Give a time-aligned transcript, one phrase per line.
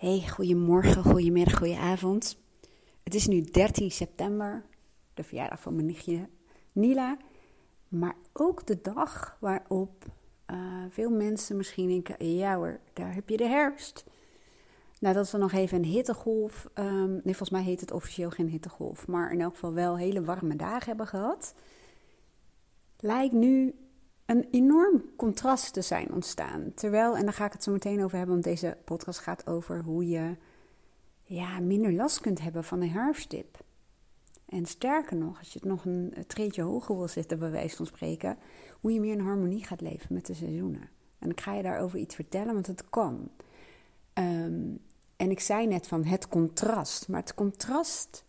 [0.00, 2.38] Hey, goedemorgen, goedemiddag, goedenavond.
[3.02, 4.64] Het is nu 13 september,
[5.14, 6.28] de verjaardag van mijn nichtje
[6.72, 7.16] Nila.
[7.88, 10.04] Maar ook de dag waarop
[10.50, 14.04] uh, veel mensen misschien denken: ja hoor, daar heb je de herfst.
[15.00, 19.06] Nadat we nog even een hittegolf, um, nee, volgens mij heet het officieel geen hittegolf,
[19.06, 21.54] maar in elk geval wel hele warme dagen hebben gehad,
[23.00, 23.74] lijkt nu
[24.30, 26.72] een enorm contrast te zijn ontstaan.
[26.74, 29.82] Terwijl, en daar ga ik het zo meteen over hebben, want deze podcast gaat over
[29.82, 30.36] hoe je
[31.22, 33.64] ja, minder last kunt hebben van een herfstdip.
[34.46, 37.86] En sterker nog, als je het nog een treetje hoger wil zetten, bij wijze van
[37.86, 38.38] spreken,
[38.80, 40.88] hoe je meer in harmonie gaat leven met de seizoenen.
[41.18, 43.30] En ik ga je daarover iets vertellen, want het kan.
[44.12, 44.74] Ehm,
[45.16, 48.24] en ik zei net van het contrast, maar het contrast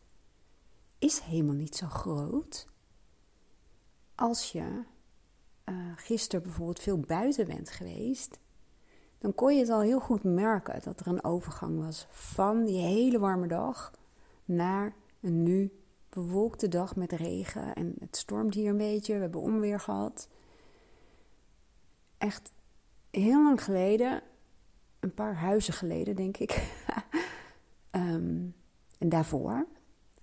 [1.00, 2.68] is helemaal niet zo groot
[4.16, 4.84] als je
[5.72, 8.40] uh, gisteren bijvoorbeeld veel buiten bent geweest,
[9.18, 12.78] dan kon je het al heel goed merken dat er een overgang was van die
[12.78, 13.92] hele warme dag
[14.46, 15.72] naar een nu
[16.10, 17.74] bewolkte dag met regen.
[17.76, 20.28] En het stormt hier een beetje, we hebben onweer gehad.
[22.18, 22.52] Echt
[23.10, 24.22] heel lang geleden,
[25.00, 26.52] een paar huizen geleden denk ik,
[27.90, 28.46] ehm,
[28.98, 29.68] en daarvoor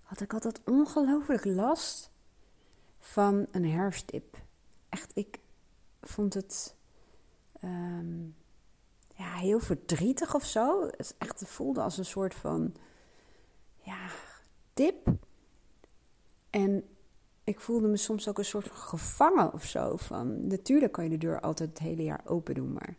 [0.02, 2.10] had ik altijd ongelooflijk last
[2.98, 4.46] van een herfstdip
[5.18, 5.38] ik
[6.00, 6.74] vond het
[7.60, 8.22] ehm,
[9.14, 10.86] ja, heel verdrietig of zo.
[10.96, 12.74] Het echt voelde als een soort van
[13.82, 14.08] ja,
[14.74, 15.12] dip.
[16.50, 16.84] En
[17.44, 19.96] ik voelde me soms ook een soort van gevangen of zo.
[19.96, 22.96] Van, natuurlijk kan je de deur altijd het hele jaar open doen, maar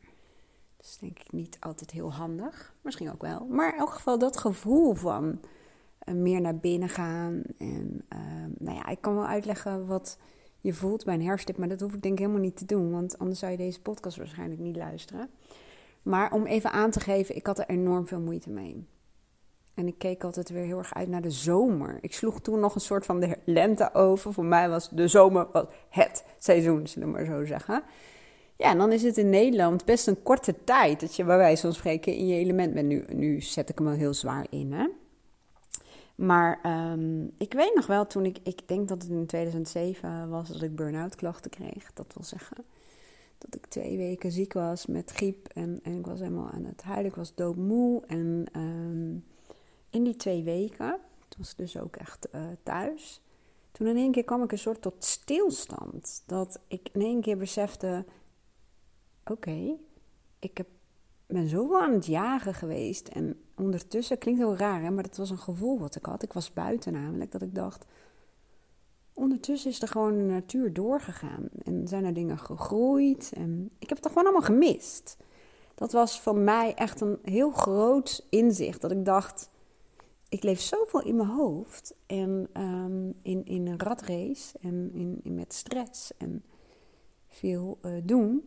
[0.78, 2.73] dat is denk ik niet altijd heel handig.
[2.81, 3.45] Misschien ook wel.
[3.45, 5.40] Maar in elk geval dat gevoel van
[6.03, 7.42] uh, meer naar binnen gaan.
[7.58, 10.17] En uh, nou ja, ik kan wel uitleggen wat
[10.62, 11.58] je voelt bij een herfstdip.
[11.58, 13.82] Maar dat hoef ik denk ik helemaal niet te doen, want anders zou je deze
[13.82, 15.30] podcast waarschijnlijk niet luisteren.
[16.02, 18.88] Maar om even aan te geven, ik had er enorm veel moeite mee.
[19.74, 21.98] En ik keek altijd weer heel erg uit naar de zomer.
[22.02, 24.34] Ik sloeg toen nog een soort van de lente over.
[24.34, 25.48] Voor mij was de zomer
[25.90, 27.84] het seizoen, zullen we maar zo zeggen.
[28.58, 31.62] Ja, en dan is het in Nederland best een korte tijd dat je bij wijze
[31.62, 32.88] van spreken in je element bent.
[32.88, 34.88] Nu, nu zet ik hem wel heel zwaar in, hè.
[36.19, 36.59] Maar
[36.91, 40.62] um, ik weet nog wel, toen ik, ik denk dat het in 2007 was dat
[40.62, 41.94] ik burn-out klachten kreeg.
[41.94, 42.66] Dat wil zeggen
[43.38, 46.84] dat ik twee weken ziek was met griep en, en ik was helemaal aan het
[46.84, 47.09] huilen.
[47.09, 48.03] Ik was doodmoe.
[48.07, 49.25] En um,
[49.90, 53.22] in die twee weken, toen was dus ook echt uh, thuis.
[53.72, 56.24] Toen in één keer kwam ik een soort tot stilstand.
[56.25, 58.06] Dat ik in één keer besefte:
[59.25, 59.75] oké,
[60.40, 60.68] ik heb
[61.34, 63.07] ben zoveel aan het jagen geweest.
[63.07, 66.23] En ondertussen, klinkt heel raar, hè, maar dat was een gevoel wat ik had.
[66.23, 67.85] Ik was buiten namelijk, dat ik dacht...
[69.13, 71.50] Ondertussen is er gewoon de natuur doorgegaan.
[71.63, 73.31] En zijn er dingen gegroeid.
[73.35, 75.18] En ik heb het gewoon allemaal gemist.
[75.75, 78.81] Dat was voor mij echt een heel groot inzicht.
[78.81, 79.50] Dat ik dacht,
[80.29, 81.95] ik leef zoveel in mijn hoofd.
[82.06, 84.57] En um, in, in een ratrace.
[84.62, 86.18] En in, met stress.
[86.18, 86.44] En
[87.28, 88.44] veel uh, doen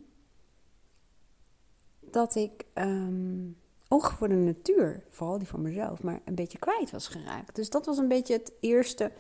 [2.13, 3.57] dat ik um,
[3.89, 7.57] oog voor de natuur, vooral die van mezelf, maar een beetje kwijt was geraakt.
[7.57, 9.13] Dus dat was een beetje het eerste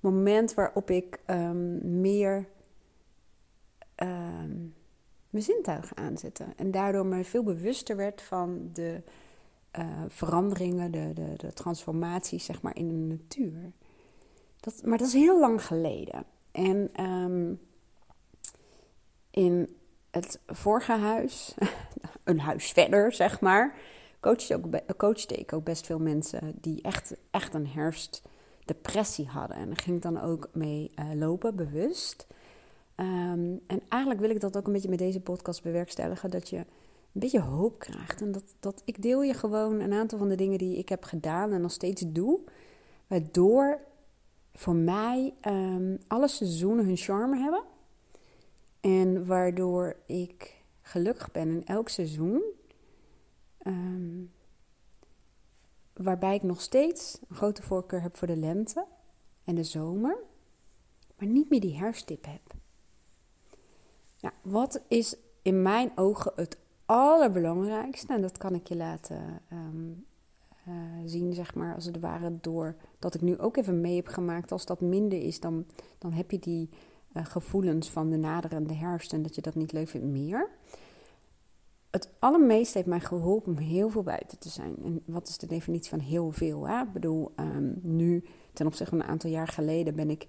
[0.00, 2.48] moment waarop ik um, meer
[3.96, 4.74] um,
[5.30, 6.44] mijn zintuigen aanzette.
[6.56, 9.02] En daardoor me veel bewuster werd van de
[9.78, 13.72] uh, veranderingen, de, de, de transformaties, zeg maar, in de natuur.
[14.60, 16.24] Dat, maar dat is heel lang geleden.
[16.50, 16.90] En
[19.30, 19.76] in
[20.10, 21.54] het vorige huis,
[22.28, 23.74] een huis verder, zeg maar,
[24.20, 24.54] coachte,
[24.98, 29.56] ook, ik ook best veel mensen die echt, echt een herfstdepressie hadden.
[29.56, 32.26] En daar ging ik dan ook mee uh, lopen, bewust.
[32.96, 36.56] Um, en eigenlijk wil ik dat ook een beetje met deze podcast bewerkstelligen, dat je
[36.56, 36.66] een
[37.20, 38.20] beetje hoop krijgt.
[38.20, 41.04] En dat, dat ik deel je gewoon een aantal van de dingen die ik heb
[41.04, 42.40] gedaan en nog steeds doe,
[43.06, 43.80] waardoor
[44.52, 47.62] voor mij um, alle seizoenen hun charme hebben.
[48.80, 50.57] En waardoor ik
[50.88, 52.42] gelukkig ben in elk seizoen.
[53.66, 54.32] Um,
[55.92, 58.86] waarbij ik nog steeds een grote voorkeur heb voor de lente
[59.44, 60.18] en de zomer.
[61.16, 62.54] Maar niet meer die herfsttip heb.
[64.20, 68.12] Nou, wat is in mijn ogen het allerbelangrijkste?
[68.12, 70.06] En dat kan ik je laten um,
[70.68, 70.74] uh,
[71.04, 74.52] zien, zeg maar, als het ware, door dat ik nu ook even mee heb gemaakt.
[74.52, 75.66] Als dat minder is, dan,
[75.98, 76.68] dan heb je die
[77.12, 80.50] uh, gevoelens van de naderende herfst en dat je dat niet leuk vindt meer.
[81.90, 84.76] Het allermeest heeft mij geholpen om heel veel buiten te zijn.
[84.84, 86.68] En wat is de definitie van heel veel?
[86.68, 86.80] Hè?
[86.80, 90.26] Ik bedoel, um, nu, ten opzichte van een aantal jaar geleden, ben ik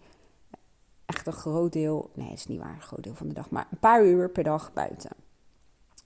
[1.05, 3.49] echt een groot deel, nee, dat is niet waar, een groot deel van de dag,
[3.49, 5.11] maar een paar uur per dag buiten.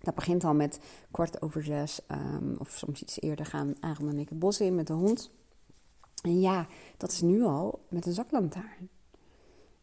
[0.02, 0.80] Dat begint al met
[1.12, 4.76] kwart over zes, um, of soms iets eerder gaan Aaron en ik het bos in
[4.76, 5.32] met de hond.
[6.24, 6.68] En ja,
[6.98, 8.90] dat is nu al met een zaklantaarn.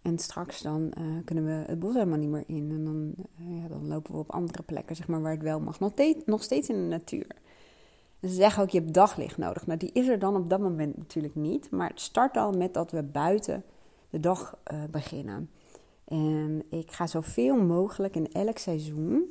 [0.02, 2.70] En straks dan uh, kunnen we het bos helemaal niet meer in.
[2.70, 5.60] En dan, uh, ja, dan lopen we op andere plekken, zeg maar, waar het wel
[5.60, 5.80] mag.
[6.24, 7.26] Nog, steeds in de natuur.
[8.20, 9.66] ze zeggen ook, je hebt daglicht nodig.
[9.66, 11.70] Nou, die is er dan op dat moment natuurlijk niet.
[11.70, 13.64] Maar het start al met dat we buiten
[14.10, 15.50] de dag uh, beginnen.
[16.04, 19.24] En ik ga zoveel mogelijk in elk seizoen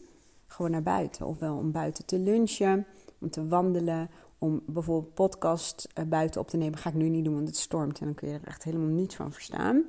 [0.48, 1.26] gewoon naar buiten.
[1.26, 2.86] Ofwel om buiten te lunchen,
[3.20, 6.78] om te wandelen, om bijvoorbeeld podcast buiten op te nemen.
[6.78, 8.88] Ga ik nu niet doen, want het stormt en dan kun je er echt helemaal
[8.88, 9.84] niets van verstaan.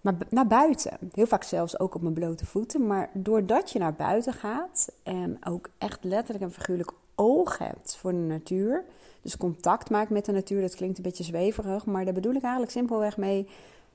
[0.00, 0.98] Maar naar buiten.
[1.12, 2.86] Heel vaak zelfs ook op mijn blote voeten.
[2.86, 8.12] Maar doordat je naar buiten gaat en ook echt letterlijk en figuurlijk oog hebt voor
[8.12, 8.84] de natuur.
[9.22, 10.60] Dus contact maakt met de natuur.
[10.60, 11.86] Dat klinkt een beetje zweverig.
[11.86, 13.48] Maar daar bedoel ik eigenlijk simpelweg mee.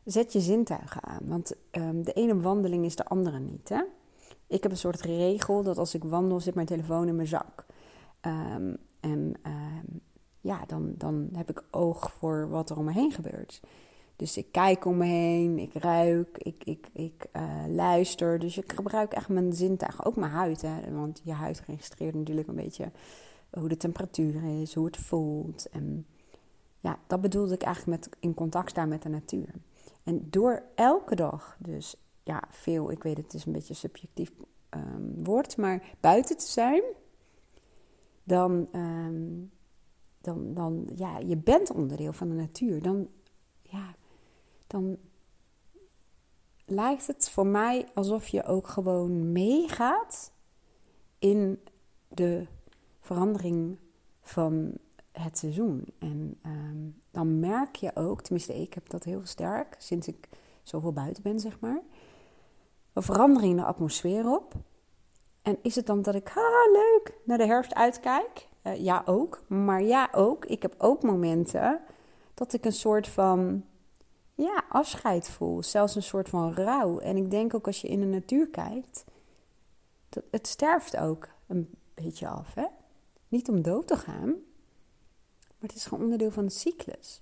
[0.06, 1.22] Zet je zintuigen aan.
[1.24, 3.70] Want um, de ene wandeling is de andere niet.
[3.70, 3.82] Hè?
[4.48, 7.66] Ik heb een soort regel dat als ik wandel zit mijn telefoon in mijn zak.
[8.22, 10.02] Um, en um,
[10.42, 13.62] ja, dan, dan heb ik oog voor wat er om me heen gebeurt.
[14.24, 18.40] Dus ik kijk om me heen, ik ruik, ik, ik, ik uh, luister.
[18.40, 20.62] Dus ik gebruik echt mijn zintuigen, ook mijn huid.
[20.62, 20.92] Hè?
[20.92, 22.92] Want je huid registreert natuurlijk een beetje
[23.50, 25.70] hoe de temperatuur is, hoe het voelt.
[25.70, 26.06] En
[26.80, 29.54] ja, dat bedoelde ik eigenlijk met in contact staan met de natuur.
[30.04, 34.32] En door elke dag, dus ja, veel, ik weet het is een beetje subjectief
[34.70, 36.84] um, woord, maar buiten te zijn,
[38.24, 39.52] dan, um,
[40.22, 42.82] dan, dan, ja, je bent onderdeel van de natuur.
[42.82, 43.08] Dan,
[43.62, 43.96] ja,
[44.74, 44.98] dan
[46.66, 50.32] lijkt het voor mij alsof je ook gewoon meegaat
[51.20, 51.60] in
[52.08, 52.46] de
[53.00, 53.78] verandering
[54.22, 54.74] van
[55.12, 55.86] het seizoen.
[56.00, 60.30] En um, dan merk je ook, tenminste ik heb dat heel sterk sinds ik
[60.64, 61.82] zoveel buiten ben, zeg maar.
[62.94, 64.54] Een verandering in de atmosfeer op.
[65.42, 68.48] En is het dan dat ik, ha, leuk, naar de herfst uitkijk?
[68.64, 69.44] Uh, ja, ook.
[69.48, 70.46] Maar ja, ook.
[70.46, 71.82] Ik heb ook momenten
[72.34, 73.64] dat ik een soort van
[74.44, 75.64] ja, afscheid voel.
[75.64, 77.00] Zelfs een soort van rouw.
[77.00, 79.06] En ik denk ook als je in de natuur kijkt,
[80.10, 82.54] dat het sterft ook een beetje af.
[82.54, 82.66] Hè?
[83.28, 87.22] Niet om dood te gaan, maar het is gewoon onderdeel van de cyclus.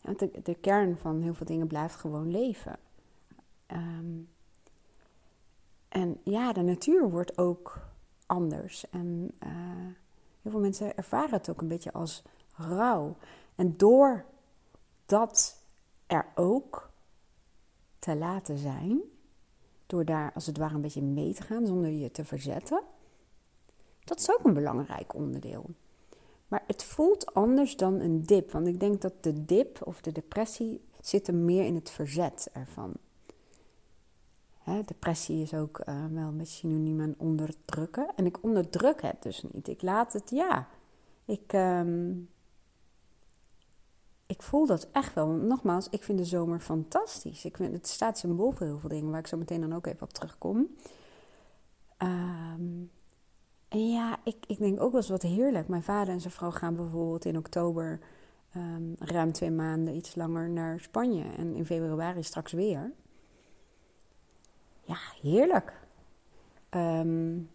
[0.00, 2.78] Want de, kern van heel veel dingen blijft gewoon leven.
[3.66, 4.28] Um,
[5.88, 7.78] en ja, de natuur wordt ook
[8.26, 8.90] anders.
[8.90, 9.50] En uh,
[10.42, 12.22] heel veel mensen ervaren het ook een beetje als
[12.54, 13.16] rouw.
[13.54, 14.24] En door
[15.06, 15.57] dat
[16.08, 16.90] er ook
[17.98, 19.00] te laten zijn,
[19.86, 22.82] door daar als het ware een beetje mee te gaan zonder je te verzetten,
[24.04, 25.70] dat is ook een belangrijk onderdeel.
[26.48, 30.12] Maar het voelt anders dan een dip, want ik denk dat de dip of de
[30.12, 32.92] depressie zit er meer in het verzet ervan.
[34.58, 38.08] Hè, depressie is ook uh, wel beetje synoniem aan onderdrukken.
[38.16, 39.68] En ik onderdruk het dus niet.
[39.68, 40.68] Ik laat het, ja.
[41.24, 42.28] Ik, um,
[44.28, 45.26] ik voel dat echt wel.
[45.26, 47.44] Nogmaals, ik vind de zomer fantastisch.
[47.44, 49.86] Ik vind, het staat symbool voor heel veel dingen, waar ik zo meteen dan ook
[49.86, 50.56] even op terugkom.
[52.02, 52.90] Um,
[53.68, 55.68] en ja, ik, ik denk ook wel eens wat heerlijk.
[55.68, 58.00] Mijn vader en zijn vrouw gaan bijvoorbeeld in oktober
[58.56, 61.24] um, ruim twee maanden iets langer naar Spanje.
[61.36, 62.92] En in februari straks weer.
[64.80, 65.86] Ja, heerlijk.
[66.70, 67.50] Um,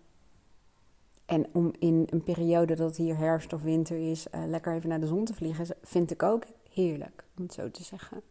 [1.26, 5.00] en om in een periode dat hier herfst of winter is, uh, lekker even naar
[5.00, 8.22] de zon te vliegen, vind ik ook heerlijk, om het zo te zeggen.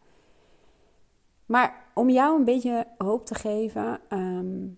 [1.45, 4.77] Maar om jou een beetje hoop te geven, um,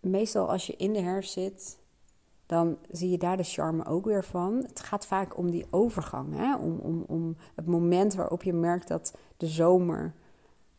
[0.00, 1.78] meestal als je in de herfst zit,
[2.46, 4.64] dan zie je daar de charme ook weer van.
[4.66, 6.56] Het gaat vaak om die overgang, hè?
[6.56, 10.14] Om, om, om het moment waarop je merkt dat de zomer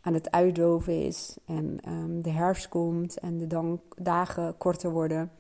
[0.01, 5.31] aan het uitdoven is en um, de herfst komt en de dan, dagen korter worden.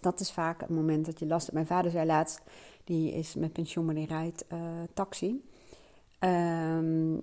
[0.00, 1.54] Dat is vaak het moment dat je last hebt.
[1.54, 2.42] Mijn vader zei laatst,
[2.88, 4.58] die is met pensioen, maar die rijdt uh,
[4.94, 5.44] taxi.
[6.20, 7.20] Um,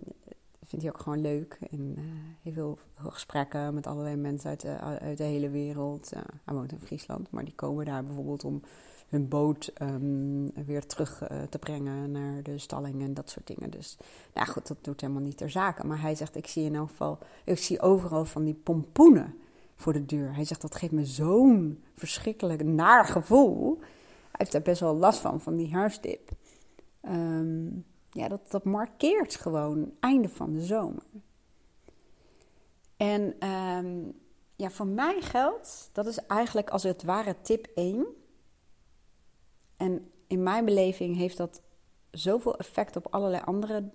[0.64, 1.58] vindt hij ook gewoon leuk.
[1.72, 2.04] En uh,
[2.42, 2.78] heel veel
[3.12, 6.12] gesprekken met allerlei mensen uit de, uit de hele wereld.
[6.14, 8.62] Uh, hij woont in Friesland, maar die komen daar bijvoorbeeld om
[9.08, 13.70] hun boot um, weer terug te brengen naar de stalling en dat soort dingen.
[13.70, 13.98] Dus
[14.34, 15.88] nou goed, dat doet helemaal niet ter zake.
[15.88, 19.36] Maar hij zegt, ik zie in elk geval, ik zie overal van die pompoenen
[19.76, 20.36] voor de deur.
[20.36, 23.80] Hij zegt, dat geeft me zo'n verschrikkelijk naar gevoel.
[24.38, 26.32] Heeft daar best wel last van, van die haarstip.
[27.02, 31.04] Um, ja, dat, dat markeert gewoon einde van de zomer.
[32.98, 34.20] En um,
[34.56, 38.06] ja, voor mij geldt, dat is eigenlijk als het ware tip 1.
[39.78, 41.62] En in mijn beleving heeft dat
[42.12, 43.90] zoveel effect op allerlei andere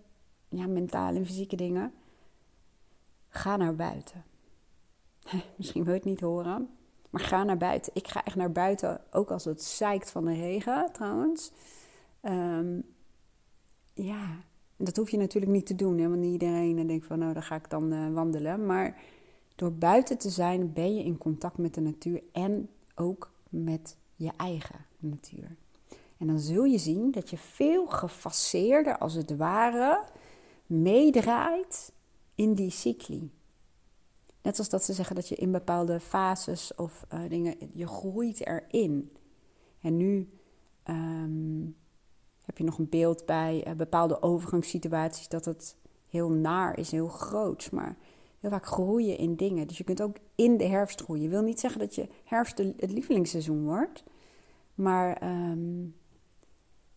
[0.49, 1.93] ja, mentale en fysieke dingen.
[3.29, 4.25] Ga naar buiten.
[5.57, 6.79] Misschien wil je het niet horen.
[7.11, 7.93] Maar ga naar buiten.
[7.95, 11.53] Ik ga echt naar buiten, ook als het zeikt van de regen trouwens.
[12.23, 12.83] Um,
[13.95, 14.45] ja,
[14.77, 15.99] dat hoef je natuurlijk niet te doen.
[15.99, 16.09] Hè?
[16.09, 18.67] Want iedereen denkt van, nou, dan ga ik dan uh, wandelen.
[18.67, 19.01] Maar
[19.55, 24.31] door buiten te zijn ben je in contact met de natuur en ook met je
[24.37, 25.57] eigen natuur.
[26.19, 30.05] En dan zul je zien dat je veel gefaseerder, als het ware,
[30.67, 31.93] meedraait
[32.35, 33.31] in die cycli.
[34.43, 38.47] Net als dat ze zeggen dat je in bepaalde fases of uh, dingen, je groeit
[38.47, 39.13] erin.
[39.81, 40.29] En nu
[40.85, 41.77] um,
[42.45, 45.77] heb je nog een beeld bij uh, bepaalde overgangssituaties dat het
[46.09, 47.73] heel naar is, heel groot.
[47.73, 47.97] Maar
[48.41, 49.67] heel vaak groeien in dingen.
[49.67, 51.23] Dus je kunt ook in de herfst groeien.
[51.23, 54.05] Je wil niet zeggen dat je herfst het lievelingsseizoen wordt.
[54.75, 55.95] Maar um,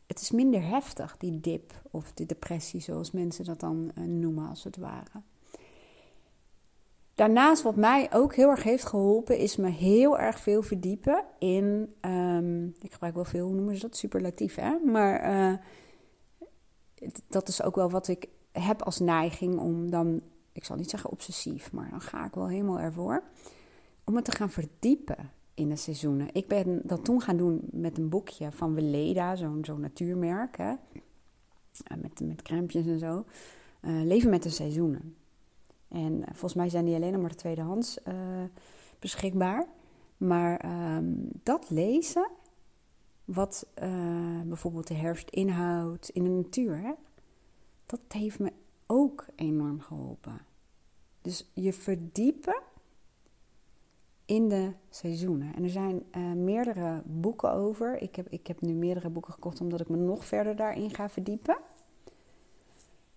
[0.07, 4.49] het is minder heftig, die dip of die depressie, zoals mensen dat dan uh, noemen
[4.49, 5.21] als het ware.
[7.15, 11.93] Daarnaast, wat mij ook heel erg heeft geholpen, is me heel erg veel verdiepen in.
[12.01, 13.97] Um, ik gebruik wel veel, hoe noemen ze dat?
[13.97, 14.77] Superlatief, hè?
[14.85, 15.57] Maar uh,
[17.27, 21.09] dat is ook wel wat ik heb als neiging om dan, ik zal niet zeggen
[21.09, 23.23] obsessief, maar dan ga ik wel helemaal ervoor.
[24.03, 26.27] Om me te gaan verdiepen in de seizoenen.
[26.31, 30.73] Ik ben dat toen gaan doen met een boekje van Weleda, zo'n zo'n natuurmerk, hè?
[31.83, 33.25] Eh, met, met crèmpjes en zo.
[33.81, 35.15] Uh, leven met de seizoenen.
[35.93, 38.13] En uh, volgens mij zijn die alleen nog maar tweedehands uh,
[38.99, 39.67] beschikbaar.
[40.17, 42.29] Maar ehm, dat lezen,
[43.25, 43.67] wat
[44.45, 46.91] bijvoorbeeld de herfst inhoudt in de natuur, hè?
[47.85, 48.51] dat heeft me
[48.87, 50.41] ook enorm geholpen.
[51.21, 52.61] Dus je verdiepen
[54.25, 55.55] in de seizoenen.
[55.55, 56.03] En er zijn
[56.43, 58.01] meerdere boeken over.
[58.01, 61.09] Ik heb, ik heb nu meerdere boeken gekocht omdat ik me nog verder daarin ga
[61.09, 61.57] verdiepen.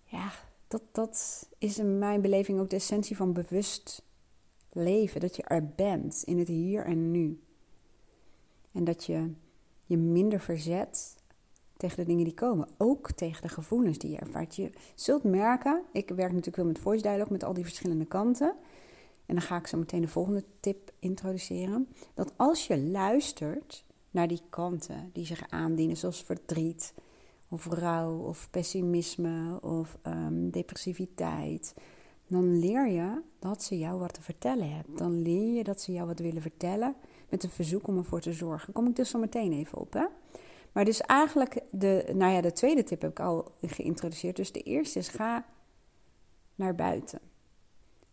[0.03, 0.31] Ja,
[0.67, 4.01] dat, dat is in mijn beleving ook de essentie van bewust
[4.71, 5.19] leven.
[5.21, 7.41] Dat je er bent in het hier en nu.
[8.71, 9.31] En dat je
[9.85, 11.15] je minder verzet
[11.77, 12.67] tegen de dingen die komen.
[12.77, 14.55] Ook tegen de gevoelens die je ervaart.
[14.55, 18.55] Je zult merken, ik werk natuurlijk wel met voice dialogue, met al die verschillende kanten.
[19.25, 21.87] En dan ga ik zo meteen de volgende tip introduceren.
[22.13, 26.93] Dat als je luistert naar die kanten die zich aandienen, zoals verdriet,
[27.49, 31.73] of rouw, of pessimisme, of um, depressiviteit,
[32.27, 34.95] dan leer je dat ze jou wat te vertellen hebben.
[34.95, 36.95] Dan leer je dat ze jou wat willen vertellen
[37.29, 38.73] met een verzoek om ervoor te zorgen.
[38.73, 39.93] Kom ik dus zo meteen even op.
[39.93, 40.05] Hè?
[40.71, 44.35] Maar dus eigenlijk, de, nou ja, de tweede tip heb ik al geïntroduceerd.
[44.35, 45.45] Dus de eerste is ga
[46.55, 47.19] naar buiten.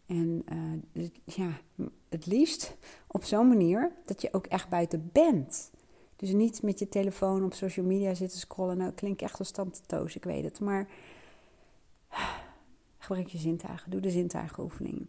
[0.06, 0.44] En
[0.92, 1.60] uh, ja,
[2.08, 2.76] het liefst
[3.06, 5.70] op zo'n manier dat je ook echt buiten bent.
[6.16, 8.76] Dus niet met je telefoon op social media zitten scrollen.
[8.76, 10.60] Nou, klinkt echt als tante Toos, ik weet het.
[10.60, 10.88] Maar
[12.98, 13.90] gebruik je zintuigen.
[13.90, 14.98] Doe de zintuigenoefening.
[14.98, 15.06] En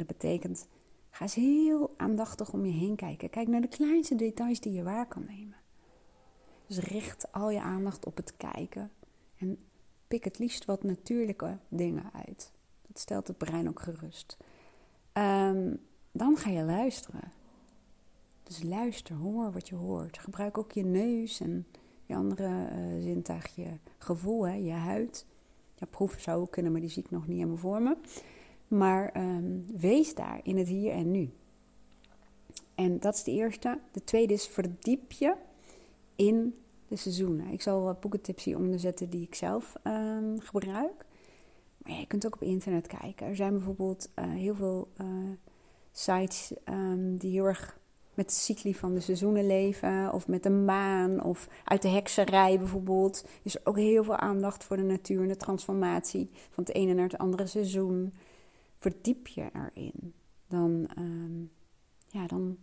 [0.00, 0.68] dat betekent,
[1.10, 3.30] ga eens heel aandachtig om je heen kijken.
[3.30, 5.56] Kijk naar de kleinste details die je waar kan nemen.
[6.66, 8.90] Dus richt al je aandacht op het kijken.
[9.38, 9.58] En
[10.08, 12.52] pik het liefst wat natuurlijke dingen uit.
[12.86, 14.36] Dat stelt het brein ook gerust.
[15.12, 15.80] Um,
[16.12, 17.32] dan ga je luisteren.
[18.44, 20.18] Dus luister, hoor wat je hoort.
[20.18, 21.66] Gebruik ook je neus en
[22.06, 25.26] je andere uh, zintuig, je gevoel, hè, je huid.
[25.74, 27.96] Ja, proeven zou ook kunnen, maar die zie ik nog niet helemaal voor me.
[28.68, 31.32] Maar um, wees daar in het hier en nu.
[32.74, 33.78] En dat is de eerste.
[33.92, 35.34] De tweede is verdiep je
[36.16, 36.54] in
[36.88, 37.46] de seizoenen.
[37.46, 41.06] Ik zal wat boekentips hieronder zetten die ik zelf um, gebruik.
[41.78, 43.26] Maar je kunt ook op internet kijken.
[43.26, 45.06] Er zijn bijvoorbeeld uh, heel veel uh,
[45.92, 47.78] sites um, die heel erg
[48.14, 50.12] met de cycli van de seizoenen leven.
[50.12, 51.22] Of met de maan.
[51.22, 53.26] Of uit de hekserij bijvoorbeeld.
[53.42, 56.94] Is er ook heel veel aandacht voor de natuur en de transformatie van het ene
[56.94, 58.14] naar het andere seizoen.
[58.78, 60.14] Verdiep je erin.
[60.48, 61.50] Dan, um,
[62.06, 62.58] ja, dan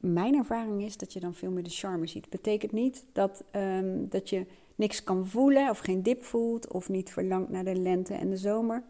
[0.00, 2.24] mijn ervaring is dat je dan veel meer de charme ziet.
[2.24, 6.88] Het betekent niet dat, um, dat je niks kan voelen of geen dip voelt of
[6.88, 8.82] niet verlangt naar de lente en de zomer.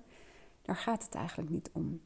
[0.62, 2.00] Daar gaat het eigenlijk niet om.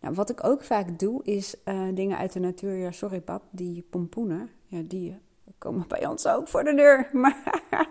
[0.00, 2.74] Nou, wat ik ook vaak doe is uh, dingen uit de natuur.
[2.74, 5.18] Ja, sorry pap, die pompoenen, ja, die
[5.58, 7.08] komen bij ons ook voor de deur.
[7.22, 7.88] Maar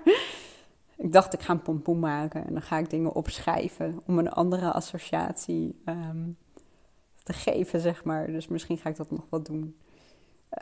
[0.98, 4.32] ik dacht ik ga een pompoen maken en dan ga ik dingen opschrijven om een
[4.32, 6.38] andere associatie um,
[7.24, 8.28] te geven, zeg maar.
[8.28, 9.76] Dus misschien ga ik dat nog wel doen.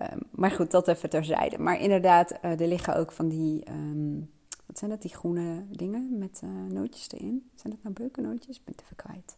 [0.02, 1.60] Um, maar goed, dat even terzijde.
[1.60, 4.32] Maar inderdaad, uh, er liggen ook van die um,
[4.66, 7.50] wat zijn dat, die groene dingen met uh, nootjes erin?
[7.56, 8.58] Zijn dat nou beukennootjes?
[8.58, 9.38] Ik ben het even kwijt.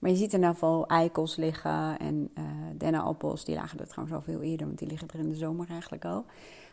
[0.00, 2.44] Maar je ziet in ieder geval eikels liggen en uh,
[2.78, 3.44] dennenappels.
[3.44, 6.04] Die lagen er trouwens al veel eerder, want die liggen er in de zomer eigenlijk
[6.04, 6.24] al.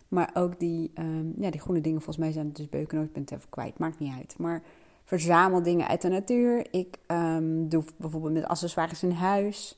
[0.08, 3.08] Maar ook die, um, ja, die groene dingen, volgens mij zijn het dus beukennootjes.
[3.08, 4.36] Ik ben het even kwijt, maakt niet uit.
[4.38, 4.62] Maar
[5.04, 6.68] verzamel dingen uit de natuur.
[6.72, 9.78] Ik um, doe bijvoorbeeld met accessoires in huis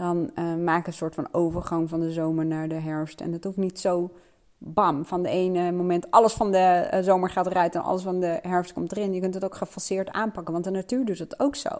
[0.00, 3.20] dan uh, maak een soort van overgang van de zomer naar de herfst.
[3.20, 4.10] En het hoeft niet zo
[4.58, 8.20] bam, van de ene moment alles van de eh, zomer gaat eruit en alles van
[8.20, 9.12] de herfst komt erin.
[9.12, 11.70] Je kunt het ook gefaseerd aanpakken, want de natuur doet het ook zo.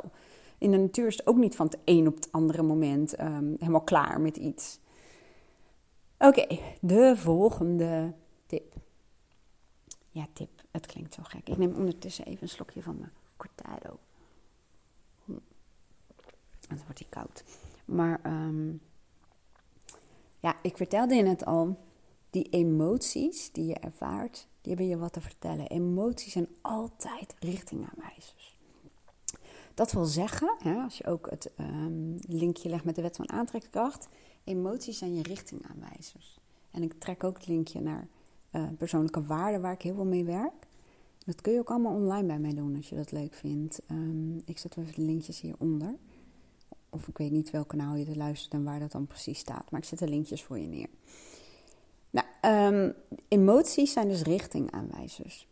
[0.61, 3.57] In de natuur is het ook niet van het een op het andere moment um,
[3.59, 4.79] helemaal klaar met iets.
[6.19, 8.13] Oké, de volgende
[8.47, 8.75] tip.
[10.11, 10.51] Ja, tip.
[10.71, 11.49] Het klinkt zo gek.
[11.49, 13.99] Ik neem ondertussen even een slokje van mijn cortado.
[15.25, 15.33] Hm.
[16.69, 17.45] Dan wordt hij koud.
[17.85, 18.81] Maar um,
[20.41, 21.79] ja, ik vertelde je net al,
[22.31, 25.67] die emoties die je ervaart, die hebben je wat te vertellen.
[25.67, 28.59] Emoties zijn altijd richtingaanwijzers.
[29.75, 33.31] Dat wil zeggen, ja, als je ook het um, linkje legt met de wet van
[33.31, 34.09] aantrekkingskracht,
[34.45, 36.39] emoties zijn je richtingaanwijzers.
[36.71, 38.09] En ik trek ook het linkje naar
[38.53, 40.69] uh, persoonlijke waarden waar ik heel veel mee werk.
[41.27, 43.83] Dat kun je ook allemaal online bij mij doen als je dat leuk vindt.
[43.91, 45.95] Um, ik zet even de linkjes hieronder.
[46.91, 49.71] Of ik weet niet welk kanaal je te luistert en waar dat dan precies staat.
[49.71, 50.89] Maar ik zet de linkjes voor je neer.
[52.11, 52.27] Nou,
[52.75, 52.95] um,
[53.29, 55.49] emoties zijn dus richtingaanwijzers.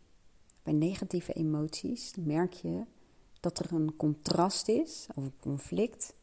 [0.63, 2.83] Bij negatieve emoties merk je
[3.39, 6.13] dat er een contrast is of een conflict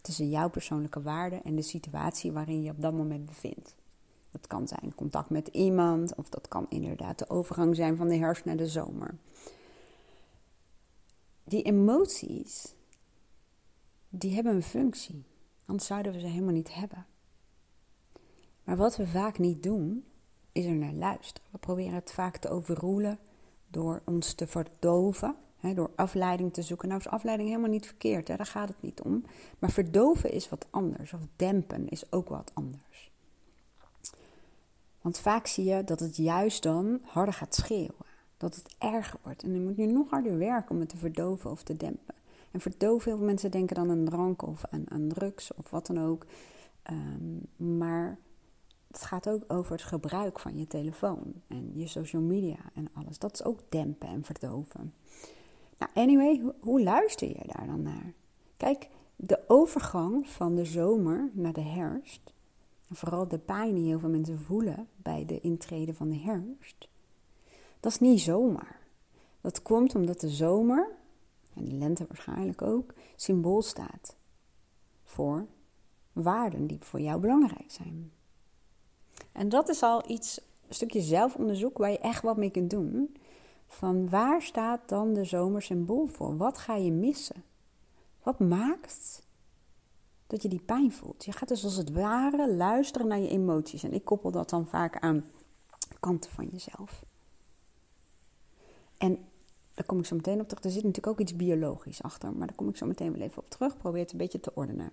[0.00, 3.74] tussen jouw persoonlijke waarden en de situatie waarin je op dat moment bevindt.
[4.30, 8.16] Dat kan zijn contact met iemand, of dat kan inderdaad de overgang zijn van de
[8.16, 9.14] herfst naar de zomer.
[11.44, 12.74] Die emoties,
[14.08, 15.24] die hebben een functie.
[15.66, 17.06] Anders zouden we ze helemaal niet hebben.
[18.64, 20.04] Maar wat we vaak niet doen,
[20.52, 21.48] is er naar luisteren.
[21.50, 23.18] We proberen het vaak te overroelen
[23.68, 26.88] door ons te verdoven, door afleiding te zoeken.
[26.88, 29.24] Nou is afleiding helemaal niet verkeerd, hè, daar gaat het niet om.
[29.58, 33.10] Maar verdoven is wat anders, of dempen is ook wat anders.
[35.00, 38.06] Want vaak zie je dat het juist dan harder gaat schreeuwen.
[38.36, 39.42] Dat het erger wordt.
[39.42, 42.14] En dan moet je nog harder werken om het te verdoven of te dempen.
[42.50, 46.26] En verdoven, veel mensen denken dan aan drank of aan, drugs of wat dan ook.
[46.90, 47.40] Um,
[47.76, 48.18] maar
[48.86, 53.18] het gaat ook over het gebruik van je telefoon en je social media en alles.
[53.18, 54.94] Dat is ook dempen en verdoven.
[55.78, 58.12] Nou, anyway, hoe, luister je daar dan naar?
[58.56, 62.34] Kijk, de overgang van de zomer naar de herfst,
[62.90, 66.88] vooral de pijn die heel veel mensen voelen bij de intrede van de herfst,
[67.80, 68.80] dat is niet zomaar.
[69.40, 70.88] Dat komt omdat de zomer,
[71.54, 74.16] en de lente waarschijnlijk ook, symbool staat
[75.04, 75.46] voor
[76.12, 78.12] waarden die voor jou belangrijk zijn.
[79.32, 83.16] En dat is al iets, een stukje zelfonderzoek waar je echt wat mee kunt doen.
[83.68, 86.36] Van waar staat dan de zomersymbool voor?
[86.36, 87.44] Wat ga je missen?
[88.22, 89.26] Wat maakt
[90.26, 91.24] dat je die pijn voelt?
[91.24, 93.82] Je gaat dus als het ware luisteren naar je emoties.
[93.82, 95.24] En ik koppel dat dan vaak aan
[96.00, 97.04] kanten van jezelf.
[98.98, 99.18] En
[99.74, 100.64] daar kom ik zo meteen op terug.
[100.64, 103.42] Er zit natuurlijk ook iets biologisch achter, maar daar kom ik zo meteen wel even
[103.42, 103.76] op terug.
[103.76, 104.92] Probeer het een beetje te ordenen.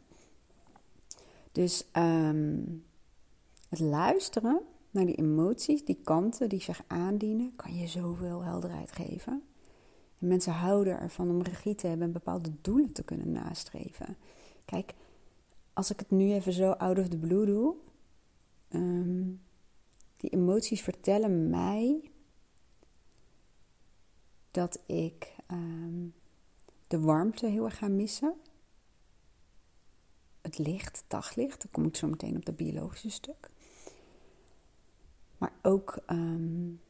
[1.51, 2.85] Dus um,
[3.69, 4.61] het luisteren
[4.95, 9.43] naar die emoties, die kanten die zich aandienen, kan je zoveel helderheid geven.
[10.19, 14.17] En mensen houden ervan om regie te hebben en bepaalde doelen te kunnen nastreven.
[14.65, 14.93] Kijk,
[15.73, 17.75] als ik het nu even zo out of the blue doe,
[18.69, 19.41] um,
[20.17, 22.11] die emoties vertellen mij
[24.51, 26.13] dat ik um,
[26.87, 28.33] de warmte heel erg ga missen.
[30.41, 33.49] Het licht, daglicht, dan kom ik zo meteen op dat biologische stuk.
[35.37, 36.81] Maar ook um,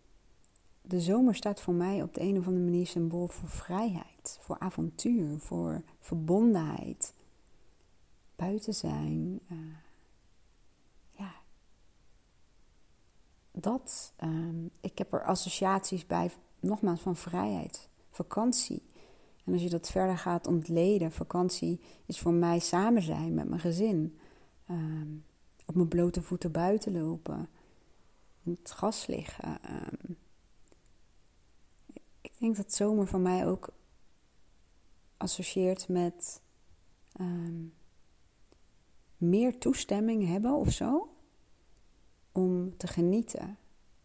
[0.82, 4.60] de zomer staat voor mij op de een of andere manier symbool voor vrijheid, voor
[4.60, 7.14] avontuur, voor verbondenheid.
[8.36, 9.40] Buiten zijn.
[9.52, 9.58] Uh,
[11.12, 11.34] ja.
[13.52, 14.14] Dat.
[14.24, 18.84] Um, ik heb er associaties bij, nogmaals, van vrijheid, vakantie.
[19.44, 23.62] En als je dat verder gaat ontleden, vakantie is voor mij samen zijn met mijn
[23.62, 24.18] gezin.
[24.70, 25.24] Um,
[25.66, 27.50] op mijn blote voeten buiten lopen
[28.46, 29.62] het gas liggen.
[29.62, 30.14] Ehm,
[32.22, 33.70] ik denk dat zomer van mij ook
[35.18, 36.42] associeert met
[37.20, 37.74] um,
[39.18, 41.10] meer toestemming hebben of zo.
[42.32, 43.58] Om te genieten,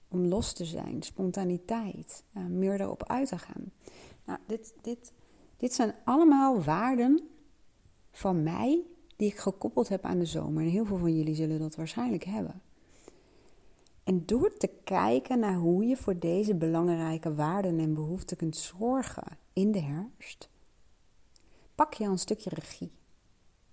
[0.09, 3.73] om los te zijn, spontaniteit, uh, meer erop uit te gaan.
[4.25, 5.13] Nou, dit, dit,
[5.57, 7.29] dit zijn allemaal waarden
[8.11, 8.83] van mij
[9.17, 10.63] die ik gekoppeld heb aan de zomer.
[10.63, 12.63] En heel veel van jullie zullen dat waarschijnlijk hebben.
[14.05, 19.39] En door te kijken naar hoe je voor deze belangrijke waarden en behoeften kunt zorgen
[19.53, 20.51] in de herfst,
[21.75, 22.93] pak je een stukje regie.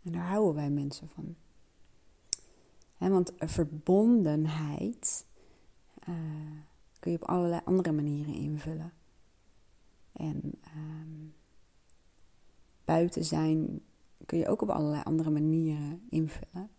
[0.04, 1.36] En daar houden wij mensen van.
[2.98, 5.26] want verbondenheid
[6.10, 6.16] uh,
[7.00, 8.94] kun je op allerlei andere manieren invullen.
[10.12, 10.42] En
[10.76, 11.34] um,
[12.86, 13.82] buiten zijn
[14.26, 16.70] kun je ook op allerlei andere manieren invullen.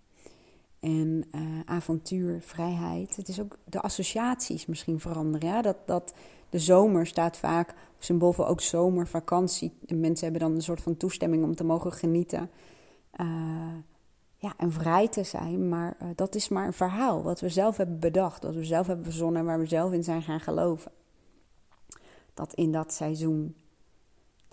[0.80, 3.16] En uh, avontuur, vrijheid.
[3.16, 5.48] Het is ook de associaties misschien veranderen.
[5.48, 5.62] Ja?
[5.62, 6.14] Dat, dat
[6.50, 9.72] de zomer staat vaak symbool voor ook zomervakantie.
[9.86, 12.50] En mensen hebben dan een soort van toestemming om te mogen genieten.
[13.20, 13.26] Uh,
[14.36, 15.68] ja, en vrij te zijn.
[15.68, 18.42] Maar uh, dat is maar een verhaal wat we zelf hebben bedacht.
[18.42, 20.92] Wat we zelf hebben verzonnen en waar we zelf in zijn gaan geloven.
[22.34, 23.54] Dat in dat seizoen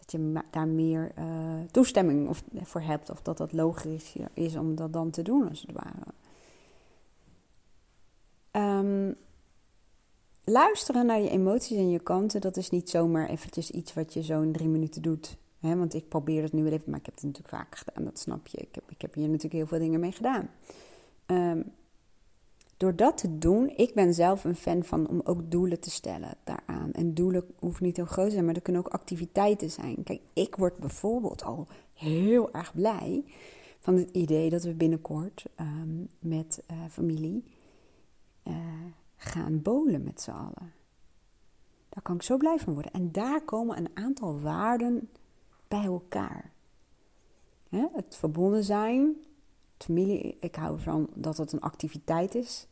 [0.06, 1.26] dat je daar meer uh,
[1.72, 3.10] toestemming of, voor hebt.
[3.10, 6.14] Of dat dat logisch is om dat dan te doen, als het ware.
[8.80, 9.16] Um,
[10.44, 14.24] luisteren naar je emoties en je kanten, dat is niet zomaar eventjes iets wat je
[14.24, 15.38] zo in drie minuten doet.
[15.60, 18.20] Want ik probeer het nu wel even, maar ik heb het natuurlijk vaak gedaan, dat
[18.20, 18.58] snap je.
[18.58, 20.50] Ik heb, ik heb hier natuurlijk heel veel dingen mee gedaan.
[21.26, 21.72] Um,
[22.78, 26.38] door dat te doen, ik ben zelf een fan van om ook doelen te stellen
[26.44, 26.92] daaraan.
[26.92, 30.04] En doelen hoeven niet heel groot te zijn, maar er kunnen ook activiteiten zijn.
[30.04, 33.24] Kijk, ik word bijvoorbeeld al heel erg blij
[33.80, 37.44] van het idee dat we binnenkort um, met uh, familie
[38.44, 38.56] uh,
[39.16, 40.74] gaan bolen met z'n allen.
[41.90, 42.92] Daar kan ik zo blij van worden.
[42.92, 45.10] En daar komen een aantal waarden
[45.68, 46.52] bij elkaar.
[47.70, 49.16] het verbonden zijn,
[49.78, 52.68] familie, ik hou van dat het een activiteit is.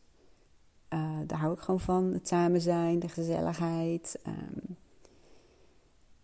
[0.94, 2.12] Uh, daar hou ik gewoon van.
[2.12, 4.20] Het samen zijn, de gezelligheid.
[4.26, 4.76] Um,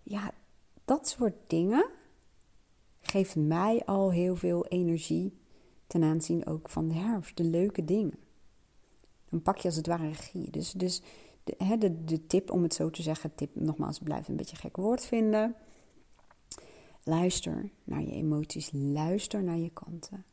[0.03, 0.33] ja,
[0.85, 1.89] dat soort dingen
[3.01, 5.39] geeft mij al heel veel energie
[5.87, 7.37] ten aanzien ook van de herfst.
[7.37, 8.19] De leuke dingen.
[9.29, 10.51] Dan pak je als het ware regie.
[10.51, 11.03] Dus, dus
[11.45, 14.57] de, hè, de, de tip, om het zo te zeggen, tip nogmaals, blijf een beetje
[14.57, 15.55] gek woord vinden.
[17.05, 20.25] Luister naar je emoties, luister naar je kanten.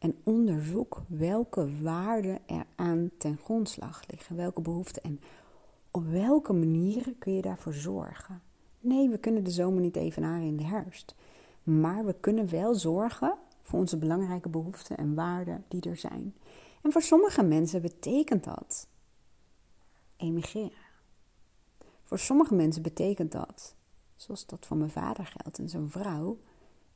[0.00, 5.20] En onderzoek welke waarden er aan ten grondslag liggen, welke behoeften en
[5.90, 8.42] op welke manieren kun je daarvoor zorgen.
[8.80, 11.14] Nee, we kunnen de zomer niet evenaren in de herfst.
[11.62, 16.34] Maar we kunnen wel zorgen voor onze belangrijke behoeften en waarden die er zijn.
[16.82, 18.88] En voor sommige mensen betekent dat
[20.16, 20.88] emigreren.
[22.02, 23.74] Voor sommige mensen betekent dat,
[24.16, 26.38] zoals dat voor mijn vader geldt en zijn vrouw,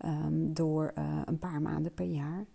[0.04, 2.46] um, door uh, een paar maanden per jaar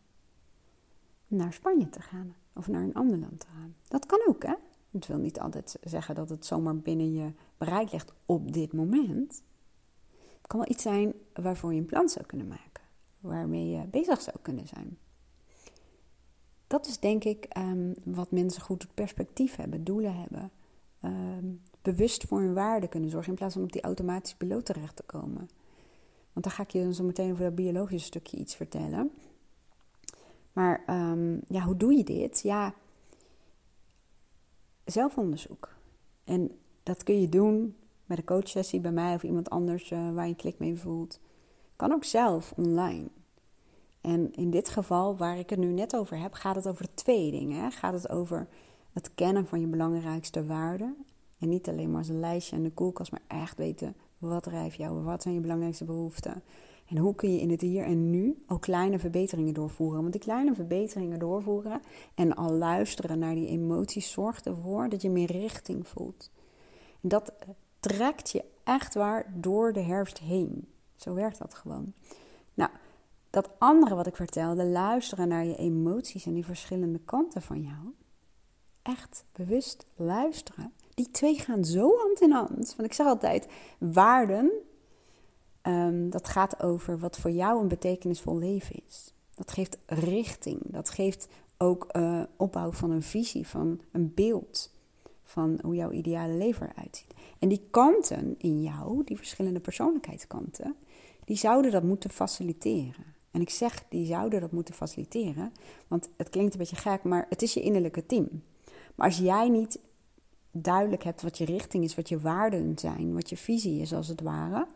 [1.29, 3.75] naar Spanje te gaan of naar een ander land te gaan.
[3.87, 4.53] Dat kan ook, hè?
[4.91, 9.43] Het wil niet altijd zeggen dat het zomaar binnen je bereik ligt op dit moment.
[10.37, 12.83] Het kan wel iets zijn waarvoor je een plan zou kunnen maken,
[13.19, 14.97] waarmee je bezig zou kunnen zijn.
[16.67, 20.51] Dat is denk ik um, wat mensen goed perspectief hebben, doelen hebben.
[21.01, 24.95] Um, bewust voor hun waarde kunnen zorgen in plaats van op die automatische piloot terecht
[24.95, 25.49] te komen.
[26.33, 29.11] Want dan ga ik je dan zo meteen over dat biologische stukje iets vertellen.
[30.53, 32.41] Maar um, ja, hoe doe je dit?
[32.41, 32.73] Ja,
[34.85, 35.75] zelfonderzoek.
[36.23, 36.51] En
[36.83, 40.35] dat kun je doen met een coachsessie bij mij of iemand anders uh, waar je
[40.35, 41.19] klik mee voelt.
[41.75, 43.07] Kan ook zelf online.
[44.01, 47.31] En in dit geval, waar ik het nu net over heb, gaat het over twee
[47.31, 47.62] dingen.
[47.62, 47.71] Hè?
[47.71, 48.47] Gaat het over
[48.93, 51.05] het kennen van je belangrijkste waarden.
[51.39, 54.77] En niet alleen maar als een lijstje en de koelkast, maar echt weten wat drijft
[54.77, 56.43] jou, wat zijn je belangrijkste behoeften.
[56.89, 59.99] En hoe kun je in het hier en nu ook kleine verbeteringen doorvoeren?
[59.99, 61.82] Want die kleine verbeteringen doorvoeren
[62.15, 66.32] en al luisteren naar die emoties zorgt ervoor dat je meer richting voelt.
[67.02, 67.34] En dat
[67.80, 70.67] trekt je echt waar door de herfst heen.
[70.95, 71.93] Zo werkt dat gewoon.
[72.54, 72.71] Nou,
[73.30, 77.93] dat andere wat ik vertelde, luisteren naar je emoties en die verschillende kanten van jou.
[78.82, 80.73] Echt bewust luisteren.
[80.93, 82.75] Die twee gaan zo hand in hand.
[82.75, 83.47] Want ik zeg altijd,
[83.80, 84.52] waarden
[85.69, 89.13] Um, dat gaat over wat voor jou een betekenisvol leven is.
[89.36, 90.60] Dat geeft richting.
[90.63, 91.27] Dat geeft
[91.58, 94.71] ook uh, opbouw van een visie, van een beeld
[95.23, 97.13] van hoe jouw ideale leven eruit ziet.
[97.39, 100.75] En die kanten in jou, die verschillende persoonlijkheidskanten,
[101.25, 103.05] die zouden dat moeten faciliteren.
[103.32, 105.51] En ik zeg, die zouden dat moeten faciliteren,
[105.88, 108.43] want het klinkt een beetje gek, maar het is je innerlijke team.
[108.95, 109.79] Maar als jij niet
[110.51, 114.08] duidelijk hebt wat je richting is, wat je waarden zijn, wat je visie is als
[114.08, 114.67] het ware,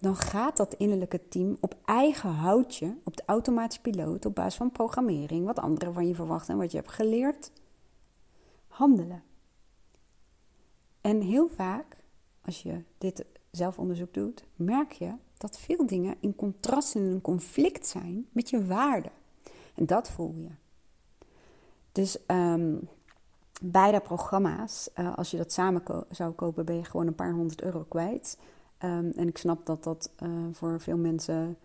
[0.00, 4.70] dan gaat dat innerlijke team op eigen houtje, op de automatische piloot, op basis van
[4.70, 7.52] programmering, wat anderen van je verwachten en wat je hebt geleerd,
[8.66, 9.22] handelen.
[11.00, 11.96] En heel vaak,
[12.44, 17.86] als je dit zelfonderzoek doet, merk je dat veel dingen in contrast en in conflict
[17.86, 19.12] zijn met je waarden.
[19.74, 20.50] En dat voel je.
[21.92, 22.88] Dus um,
[23.62, 27.62] beide programma's, uh, als je dat samen zou kopen, ben je gewoon een paar honderd
[27.62, 28.38] euro kwijt.
[28.84, 31.56] Um, en ik snap dat dat uh, voor veel mensen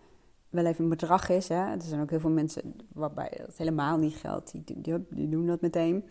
[0.48, 1.48] wel even een bedrag is.
[1.48, 1.72] Hè?
[1.72, 4.52] Er zijn ook heel veel mensen waarbij dat helemaal niet geldt.
[4.52, 6.04] Die, die, doen dat meteen.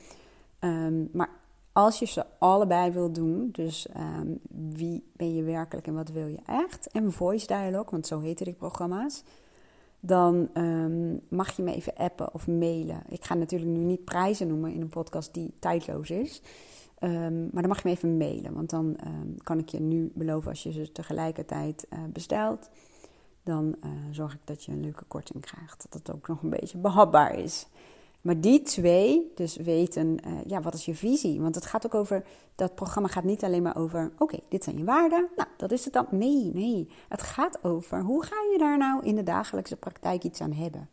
[0.60, 1.30] Um, maar
[1.72, 4.40] als je ze allebei wil doen, dus um,
[4.76, 6.88] wie ben je werkelijk en wat wil je echt?
[6.92, 9.24] En voice dialogue, want zo heten die programma's.
[10.00, 13.04] dan ehm, mag je me even appen of mailen.
[13.10, 16.42] Ik ga natuurlijk nu niet prijzen noemen in een podcast die tijdloos is.
[17.06, 20.12] Ehm, maar dan mag je me even mailen, want dan ehm, kan ik je nu
[20.14, 22.70] beloven als je ze tegelijkertijd uh, bestelt.
[23.44, 25.86] Dan uh, zorg ik dat je een leuke korting krijgt.
[25.90, 27.68] Dat het ook nog een beetje behapbaar is.
[28.22, 31.42] Maar die twee, dus weten, uh, ja, wat is je visie?
[31.42, 34.78] Want het gaat ook over, dat programma gaat niet alleen maar over, oké, dit zijn
[34.78, 36.08] je waarden, nou, dat is het dan.
[36.10, 36.90] Nee, nee.
[37.08, 40.90] Het gaat over, hoe ga je daar nou in de dagelijkse praktijk iets aan hebben?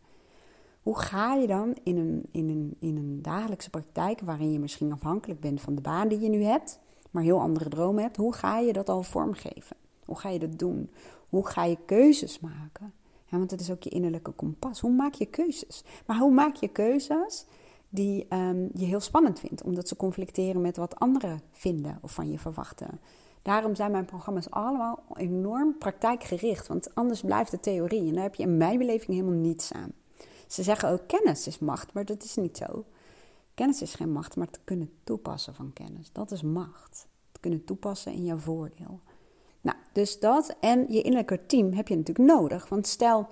[0.82, 4.92] Hoe ga je dan in een, in, een, in een dagelijkse praktijk, waarin je misschien
[4.92, 6.78] afhankelijk bent van de baan die je nu hebt,
[7.10, 9.76] maar heel andere dromen hebt, hoe ga je dat al vormgeven?
[10.04, 10.90] Hoe ga je dat doen?
[11.28, 12.92] Hoe ga je keuzes maken?
[13.24, 14.80] Ja, want het is ook je innerlijke kompas.
[14.80, 15.84] Hoe maak je keuzes?
[16.06, 17.44] Maar hoe maak je keuzes
[17.88, 22.30] die um, je heel spannend vindt, omdat ze conflicteren met wat anderen vinden of van
[22.30, 23.00] je verwachten?
[23.42, 28.34] Daarom zijn mijn programma's allemaal enorm praktijkgericht, want anders blijft het theorie en daar heb
[28.34, 29.92] je in mijn beleving helemaal niets aan.
[30.52, 32.84] Ze zeggen ook kennis is macht, maar dat is niet zo.
[33.54, 37.06] Kennis is geen macht, maar het kunnen toepassen van kennis, dat is macht.
[37.32, 39.00] Het kunnen toepassen in jouw voordeel.
[39.60, 42.68] Nou, dus dat en je innerlijke team heb je natuurlijk nodig.
[42.68, 43.28] Want stel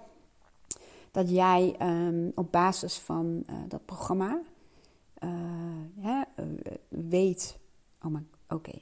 [1.10, 4.40] dat jij um, op basis van uh, dat programma
[5.96, 6.46] ja, uh,
[6.88, 7.58] weet,
[8.02, 8.78] oh maar oké,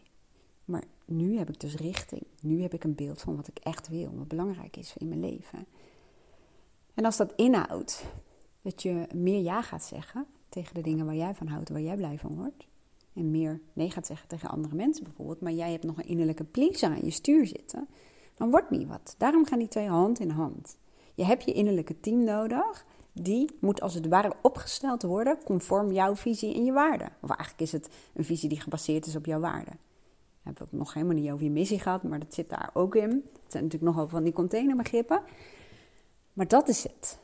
[0.65, 2.23] maar nu heb ik dus richting.
[2.41, 5.21] Nu heb ik een beeld van wat ik echt wil, wat belangrijk is in mijn
[5.21, 5.67] leven.
[6.95, 8.05] En als dat inhoudt
[8.71, 11.97] dat je meer ja gaat zeggen tegen de dingen waar jij van houdt, waar jij
[11.97, 12.67] blij van wordt,
[13.15, 16.45] en meer nee gaat zeggen tegen andere mensen bijvoorbeeld, maar jij hebt nog een innerlijke
[16.45, 17.89] pleaser aan je stuur zitten,
[18.35, 19.15] dan wordt niet wat.
[19.19, 20.77] Daarom gaan die twee hand in hand.
[21.15, 22.85] Je hebt je innerlijke team nodig.
[23.13, 27.13] Die moet als het ware opgesteld worden conform jouw visie en je waarden.
[27.21, 29.79] Of eigenlijk is het een visie die gebaseerd is op jouw waarden.
[30.33, 32.95] We hebben het nog helemaal niet over je missie gehad, maar dat zit daar ook
[32.95, 33.11] in.
[33.11, 35.23] Het zijn natuurlijk nogal van die containerbegrippen.
[36.33, 37.19] Maar dat is het.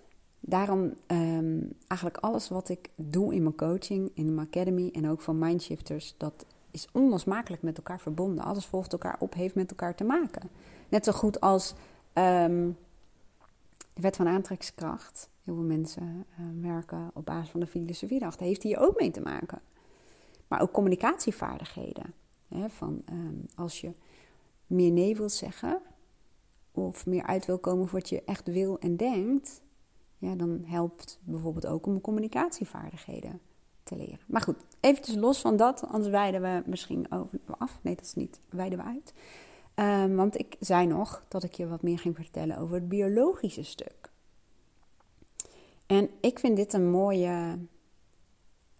[0.46, 5.20] Daarom um, eigenlijk alles wat ik doe in mijn coaching, in mijn academy en ook
[5.20, 8.44] van Mindshifters, dat is onlosmakelijk met elkaar verbonden.
[8.44, 10.50] Alles volgt elkaar op, heeft met elkaar te maken.
[10.88, 11.74] Net zo goed als
[12.14, 12.76] um,
[13.92, 15.28] de wet van aantrekkingskracht.
[15.44, 18.46] Heel veel mensen uh, werken op basis van de filosofie erachter.
[18.46, 19.60] Heeft hier ook mee te maken.
[20.48, 22.14] Maar ook communicatievaardigheden.
[22.48, 23.92] Hè, van um, als je
[24.66, 25.80] meer nee wilt zeggen,
[26.72, 29.62] of meer uit wil komen voor wat je echt wil en denkt,
[30.24, 33.40] ja, dan helpt bijvoorbeeld ook om communicatievaardigheden
[33.82, 34.18] te leren.
[34.26, 37.78] Maar goed, eventjes los van dat, anders wijden we misschien over, af.
[37.82, 39.14] Nee, dat is niet, wijden we uit.
[39.74, 43.62] Um, want ik zei nog dat ik je wat meer ging vertellen over het biologische
[43.62, 44.10] stuk.
[45.86, 47.58] En ik vind dit een mooie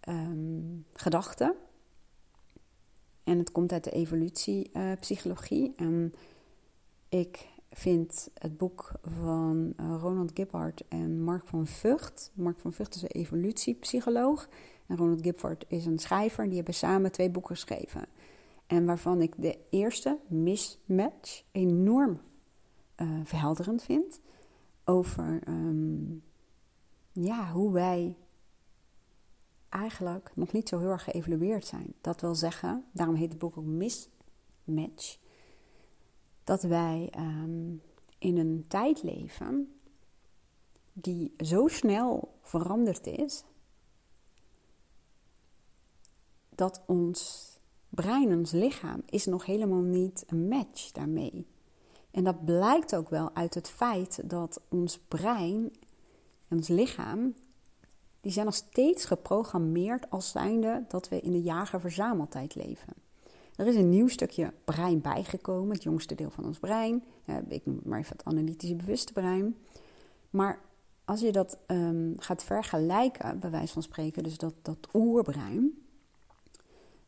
[0.07, 1.55] um, gedachte.
[3.23, 5.73] En het komt uit de evolutiepsychologie.
[5.75, 6.13] En
[7.09, 12.31] ik vind het boek van uh, Ronald Gippard en Mark van Vught.
[12.33, 14.49] Mark van Vught is een evolutiepsycholoog.
[14.87, 16.45] En Ronald Gippard is een schrijver.
[16.45, 18.05] Die hebben samen twee boeken geschreven.
[18.67, 22.21] En waarvan ik de eerste, Mismatch, enorm
[22.97, 24.19] uh, verhelderend vind.
[24.83, 26.23] Over um,
[27.11, 28.17] ja, hoe wij
[29.69, 31.93] eigenlijk nog niet zo heel erg geëvalueerd zijn.
[32.01, 35.17] Dat wil zeggen, daarom heet het boek ook Mismatch
[36.45, 37.81] dat wij um,
[38.17, 39.79] in een tijd leven
[40.93, 43.43] die zo snel veranderd is,
[46.49, 47.49] dat ons
[47.89, 51.47] brein, ons lichaam, is nog helemaal niet een match daarmee.
[52.11, 55.73] En dat blijkt ook wel uit het feit dat ons brein
[56.47, 57.33] en ons lichaam,
[58.21, 63.04] die zijn nog steeds geprogrammeerd als zijnde dat we in de jager-verzameltijd leven.
[63.55, 67.03] Er is een nieuw stukje brein bijgekomen, het jongste deel van ons brein.
[67.47, 69.55] ik noem het maar even het analytische bewuste brein.
[70.29, 70.59] Maar
[71.05, 75.71] als je dat um, gaat vergelijken, bij wijze van spreken, dus dat, dat oerbrein,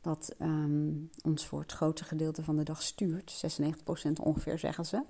[0.02, 3.44] dat um, ons voor het grootste gedeelte van de dag stuurt,
[4.10, 5.04] 96% ongeveer zeggen ze,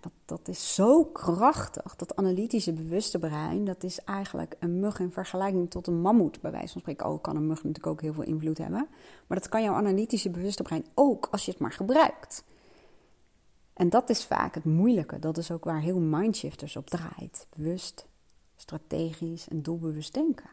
[0.00, 1.96] dat, dat is zo krachtig.
[1.96, 6.50] Dat analytische bewuste brein, dat is eigenlijk een mug in vergelijking tot een mammoet, bij
[6.50, 7.06] wijze van spreken.
[7.06, 8.88] Al kan een mug natuurlijk ook heel veel invloed hebben.
[9.26, 12.44] Maar dat kan jouw analytische bewuste brein ook als je het maar gebruikt.
[13.72, 15.18] En dat is vaak het moeilijke.
[15.18, 17.46] Dat is ook waar heel mindshifters op draait.
[17.56, 18.06] Bewust,
[18.56, 20.50] strategisch en doelbewust denken.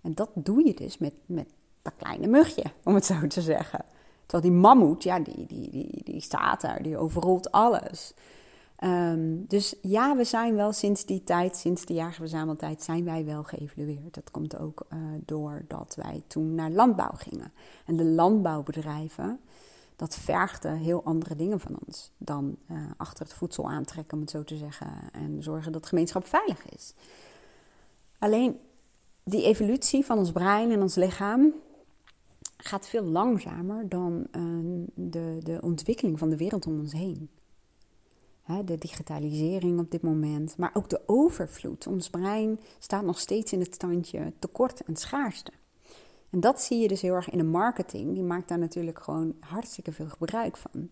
[0.00, 1.48] En dat doe je dus met, met
[1.82, 3.84] dat kleine mugje, om het zo te zeggen.
[4.28, 8.14] Terwijl die mammoet, ja, die, die, die, die staat daar, die overrolt alles.
[8.84, 13.42] Um, dus ja, we zijn wel sinds die tijd, sinds de jagerverzameltijd, zijn wij wel
[13.42, 14.14] geëvalueerd.
[14.14, 17.52] Dat komt ook uh, doordat wij toen naar landbouw gingen.
[17.84, 19.40] En de landbouwbedrijven,
[19.96, 24.30] dat vergde heel andere dingen van ons dan uh, achter het voedsel aantrekken, om het
[24.30, 26.94] zo te zeggen, en zorgen dat de gemeenschap veilig is.
[28.18, 28.58] Alleen
[29.24, 31.52] die evolutie van ons brein en ons lichaam
[32.62, 37.28] gaat veel langzamer dan uh, de, de ontwikkeling van de wereld om ons heen.
[38.42, 41.86] Hè, de digitalisering op dit moment, maar ook de overvloed.
[41.86, 45.52] Ons brein staat nog steeds in het standje tekort en schaarste.
[46.30, 48.14] En dat zie je dus heel erg in de marketing.
[48.14, 50.90] Die maakt daar natuurlijk gewoon hartstikke veel gebruik van.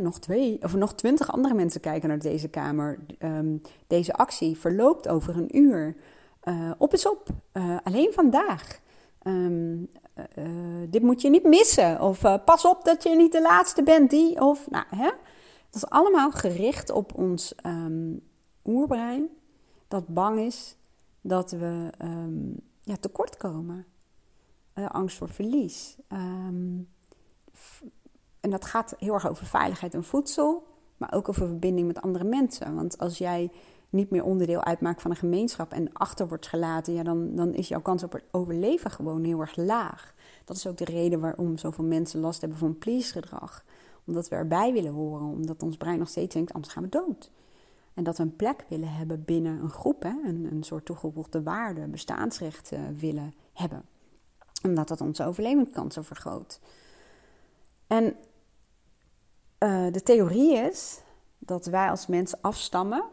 [0.00, 2.98] nog twee of nog twintig andere mensen kijken naar deze kamer.
[3.18, 5.96] Ehm, deze actie verloopt over een uur.
[6.44, 7.28] Uh, op is op.
[7.52, 8.80] Uh, alleen vandaag.
[9.22, 9.76] Ehm,
[10.34, 10.44] eh,
[10.88, 12.00] dit moet je niet missen.
[12.00, 14.40] Of pas op dat je niet de laatste bent die.
[14.40, 15.10] Of, nou, hè?
[15.70, 18.20] Dat is allemaal gericht op ons um,
[18.64, 19.28] oerbrein.
[19.88, 20.76] Dat bang is
[21.20, 21.90] dat we
[22.82, 23.86] ja, tekort komen.
[24.72, 25.96] Eh, angst voor verlies.
[26.08, 26.78] Ehm,
[28.40, 32.24] en dat gaat heel erg over veiligheid en voedsel, maar ook over verbinding met andere
[32.24, 32.74] mensen.
[32.74, 33.50] Want als jij
[33.90, 37.68] niet meer onderdeel uitmaakt van een gemeenschap en achter wordt gelaten, ja, dan, dan is
[37.68, 40.14] jouw kans op het overleven gewoon heel erg laag.
[40.44, 43.64] Dat is ook de reden waarom zoveel mensen last hebben van please-gedrag.
[44.04, 47.30] Omdat we erbij willen horen, omdat ons brein nog steeds denkt, anders gaan we dood.
[47.94, 50.14] En dat we een plek willen hebben binnen een groep, hè?
[50.24, 53.84] Een, een soort toegevoegde waarde, bestaansrecht willen hebben
[54.62, 56.60] omdat dat onze overlevingskansen vergroot.
[57.86, 58.04] En
[59.58, 61.00] uh, de theorie is
[61.38, 63.04] dat wij als mensen afstammen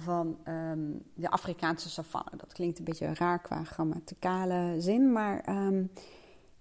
[0.00, 2.36] van um, de Afrikaanse savanne.
[2.36, 5.48] Dat klinkt een beetje raar qua grammaticale zin, maar.
[5.66, 5.90] Um,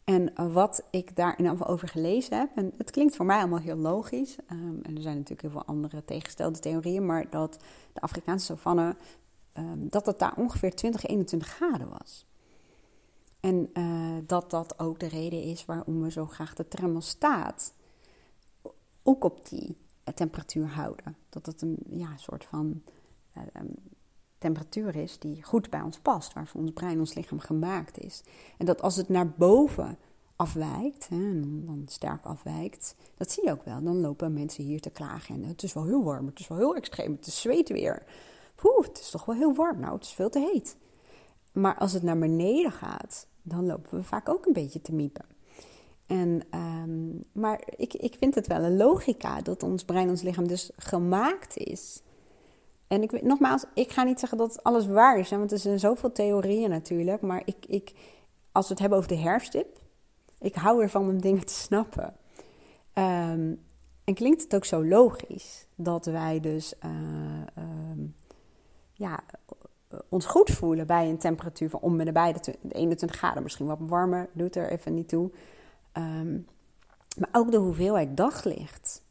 [0.03, 3.59] en wat ik daar in ieder over gelezen heb, en het klinkt voor mij allemaal
[3.59, 4.37] heel logisch.
[4.51, 7.57] Um, en er zijn natuurlijk heel veel andere tegengestelde theorieën, maar dat
[7.93, 8.95] de Afrikaanse savanne,
[9.75, 12.25] dat het daar ongeveer 20, 21 graden was.
[13.43, 17.73] En uh, dat dat ook de reden is waarom we zo graag de thermostaat
[19.03, 21.17] ook op die eh, temperatuur houden.
[21.29, 22.83] Dat het een ja, soort van
[24.37, 28.23] temperatuur is die goed bij ons past, waarvoor ons brein, ons lichaam gemaakt is.
[28.57, 29.97] En dat als het naar boven
[30.35, 33.83] afwijkt, hè, dan sterk afwijkt, dat zie je ook wel.
[33.83, 36.57] Dan lopen mensen hier te klagen en het is wel heel warm, het is wel
[36.57, 38.03] heel extreem, het is zweet weer.
[38.55, 40.77] Poeh, het is toch wel heel warm, nou het is veel te heet.
[41.51, 45.25] Maar als het naar beneden gaat, dan lopen we vaak ook een beetje te miepen.
[46.07, 50.47] En, um, maar ik, ik vind het wel een logica dat ons brein, ons lichaam
[50.47, 52.01] dus gemaakt is.
[52.87, 56.11] En ik, nogmaals, ik ga niet zeggen dat alles waar is, want er zijn zoveel
[56.11, 57.21] theorieën natuurlijk.
[57.21, 57.93] Maar ik, ik,
[58.51, 59.79] als we het hebben over de herfstdip,
[60.39, 62.15] ik hou ervan om dingen te snappen.
[62.93, 63.61] Um,
[64.03, 66.91] en klinkt het ook zo logisch dat wij dus uh,
[67.91, 68.15] um,
[68.93, 69.19] ja,
[70.09, 73.43] ons goed voelen bij een temperatuur van om en nabij de 21 graden.
[73.43, 75.31] Misschien wat warmer, doet er even niet toe.
[75.93, 76.47] Um,
[77.17, 79.03] maar ook de hoeveelheid daglicht.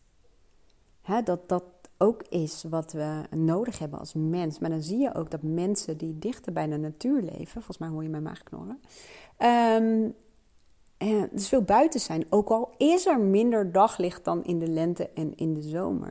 [1.02, 1.64] Hè, dat dat
[2.02, 4.58] ook is wat we nodig hebben als mens.
[4.58, 7.88] Maar dan zie je ook dat mensen die dichter bij de natuur leven, volgens mij
[7.88, 8.80] hoor je mijn maag knorren,
[9.38, 10.14] um,
[11.30, 12.26] dus veel buiten zijn.
[12.30, 16.10] Ook al is er minder daglicht dan in de lente en in de zomer,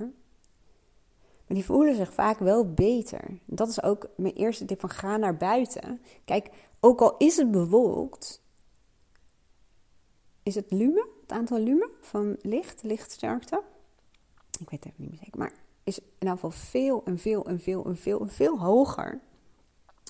[1.46, 3.40] maar die voelen zich vaak wel beter.
[3.46, 6.02] Dat is ook mijn eerste tip van ga naar buiten.
[6.26, 6.50] Kijk,
[6.80, 8.42] ook al is het bewolkt,
[10.44, 13.62] is het lumen, het aantal lumen van licht, lichtsterkte.
[14.60, 15.54] Ik weet het even niet meer zeker, maar
[15.92, 19.20] is in ieder geval veel en veel en veel en veel en veel hoger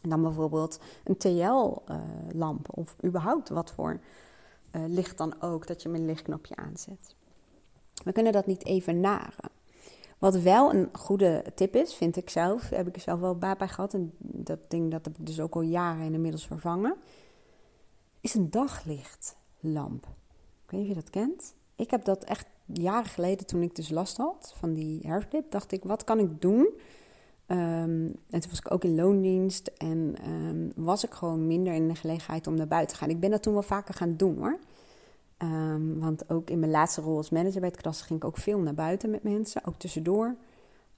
[0.02, 4.00] dan bijvoorbeeld een TL-lamp of überhaupt wat voor
[4.72, 7.16] uh, licht dan ook dat je met lichtknopje aanzet.
[8.04, 9.52] We kunnen dat niet even naren.
[10.18, 13.58] Wat wel een goede tip is, vind ik zelf, heb ik er zelf wel baat
[13.58, 13.94] bij gehad.
[13.94, 16.96] En dat ding dat heb ik dus ook al jaren inmiddels vervangen.
[18.22, 20.08] Is een daglichtlamp.
[20.64, 21.56] Ik weet je dat kent.
[21.76, 25.72] Ik heb dat echt jaren geleden, toen ik dus last had van die herfstdip, dacht
[25.72, 26.70] ik, wat kan ik doen?
[27.48, 31.88] Um, en toen was ik ook in loondienst en um, was ik gewoon minder in
[31.88, 33.10] de gelegenheid om naar buiten te gaan.
[33.10, 34.60] Ik ben dat toen wel vaker gaan doen hoor.
[35.38, 38.38] Um, want ook in mijn laatste rol als manager bij het klas ging ik ook
[38.38, 40.36] veel naar buiten met mensen, ook tussendoor.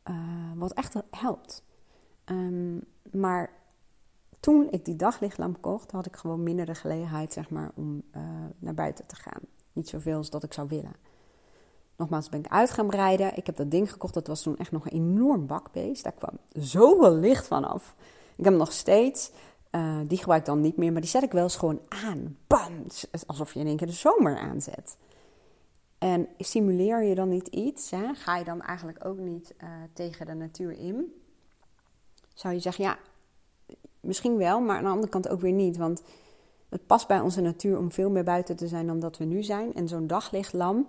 [0.09, 0.15] Uh,
[0.55, 1.63] wat echt helpt.
[3.11, 3.51] Maar
[4.39, 8.21] toen ik die daglichtlamp kocht, had ik gewoon minder de gelegenheid zeg maar, om uh,
[8.59, 9.41] naar buiten te gaan.
[9.74, 10.93] Niet zoveel als dat ik zou willen.
[11.98, 13.38] Nogmaals ben ik uit gaan rijden.
[13.38, 14.14] Ik heb dat ding gekocht.
[14.14, 16.04] Dat was toen echt nog een enorm bakbeest.
[16.04, 17.96] Daar kwam zoveel licht van af.
[18.36, 19.32] Ik heb hem nog steeds.
[19.72, 22.38] Uh, die gebruik ik dan niet meer, maar die zet ik wel eens gewoon aan.
[22.48, 22.86] Bam!
[23.26, 24.98] Alsof je in één keer de zomer aanzet.
[25.98, 27.91] En simuleer je dan niet iets?
[28.14, 31.14] Ga je dan eigenlijk ook niet uh, tegen de natuur in?
[32.34, 32.98] Zou je zeggen, ja,
[34.00, 35.78] misschien wel, maar aan de andere kant ook weer niet.
[35.78, 36.04] Want
[36.70, 39.44] het past bij onze natuur om veel meer buiten te zijn dan dat we nu
[39.44, 39.74] zijn.
[39.74, 40.88] En zo'n daglichtlamp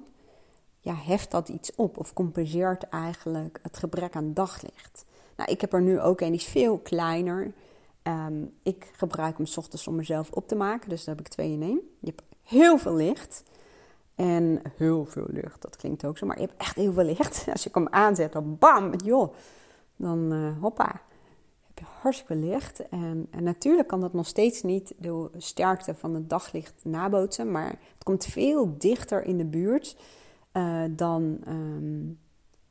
[0.85, 5.05] ja, heft dat iets op of compenseert eigenlijk het gebrek aan daglicht.
[5.37, 7.53] Nou, ik heb er nu ook een, die is veel kleiner.
[8.03, 11.32] Ehm, ik gebruik hem s ochtends om mezelf op te maken, dus daar heb ik
[11.32, 11.80] twee in één.
[12.01, 13.43] Je hebt heel veel licht.
[14.14, 17.45] En heel veel licht, dat klinkt ook zo, maar je hebt echt heel veel licht.
[17.53, 19.35] Als je hem aanzet, dan bam, joh,
[19.97, 21.03] dan uh, hoppa,
[21.66, 22.89] heb je hartstikke licht.
[22.89, 27.68] En, en, natuurlijk kan dat nog steeds niet de sterkte van het daglicht nabootsen, maar
[27.68, 29.97] het komt veel dichter in de buurt
[30.57, 32.19] uh, dan, um,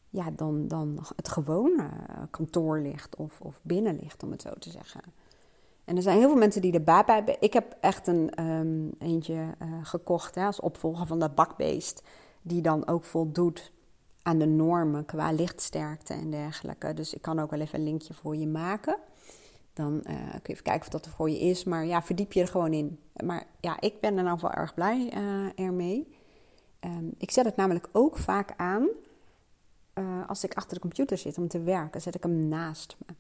[0.10, 1.90] ja, dan, dan het gewone
[2.30, 5.02] kantoorlicht of, of binnenlicht, om het zo te zeggen.
[5.86, 7.36] En er zijn heel veel mensen die er baat bij hebben.
[7.40, 12.04] Ik heb echt een um, eentje uh, gekocht hè, als opvolger van dat bakbeest.
[12.42, 13.72] Die dan ook voldoet
[14.22, 16.94] aan de normen qua lichtsterkte en dergelijke.
[16.94, 18.98] Dus ik kan ook wel even een linkje voor je maken.
[19.74, 21.64] Dan uh, kun je even kijken of dat er voor je is.
[21.64, 23.00] Maar ja, verdiep je er gewoon in.
[23.24, 25.14] Maar ja, ik ben er nou wel erg blij
[25.56, 26.18] ermee.
[26.86, 28.88] Um, ik zet het namelijk ook vaak aan
[30.28, 32.02] als ik achter de computer zit om te werken.
[32.02, 33.14] Zet ik hem naast me.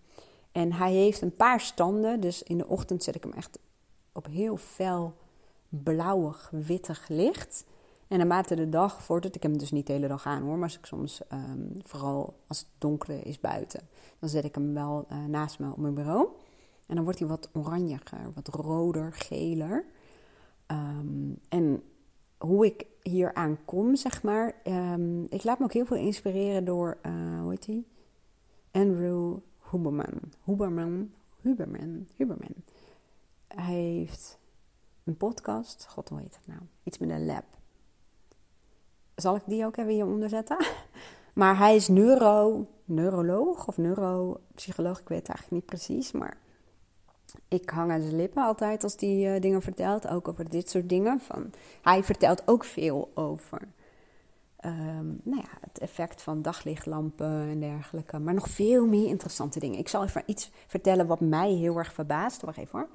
[0.51, 2.19] En hij heeft een paar standen.
[2.19, 3.59] Dus in de ochtend zet ik hem echt
[4.11, 5.15] op heel fel
[5.69, 7.65] blauwig, wittig licht.
[8.07, 10.63] En naarmate de dag vordert, ik hem dus niet de hele dag aan hoor, maar
[10.63, 13.87] als ik soms, um, vooral als het donker is buiten,
[14.19, 16.27] dan zet ik hem wel uh, naast me op mijn bureau.
[16.85, 19.85] En dan wordt hij wat oranjiger, wat roder, geler.
[20.67, 21.83] Um, en
[22.45, 26.65] hoe ik hier aan kom, zeg maar, um, ik laat me ook heel veel inspireren
[26.65, 27.83] door, uh, hoe heet hij?
[28.71, 29.37] Andrew
[29.71, 30.19] Huberman.
[30.43, 31.11] Huberman.
[31.41, 32.07] Huberman.
[32.15, 32.55] Huberman.
[33.47, 34.37] Hij heeft
[35.03, 35.85] een podcast.
[35.89, 36.59] God, hoe heet het nou?
[36.83, 37.45] Iets met een lab.
[39.15, 40.57] Zal ik die ook even hieronder zetten?
[41.33, 44.99] Maar hij is neuro, neuroloog of neuropsycholoog.
[44.99, 46.11] Ik weet het eigenlijk niet precies.
[46.11, 46.37] Maar
[47.53, 50.07] ik hang aan zijn lippen altijd als hij uh, dingen vertelt.
[50.07, 51.19] Ook over dit soort dingen.
[51.19, 51.51] Van,
[51.81, 53.61] hij vertelt ook veel over
[54.65, 58.19] um, nou ja, het effect van daglichtlampen en dergelijke.
[58.19, 59.79] Maar nog veel meer interessante dingen.
[59.79, 62.41] Ik zal even iets vertellen wat mij heel erg verbaast.
[62.41, 62.87] Wacht even hoor.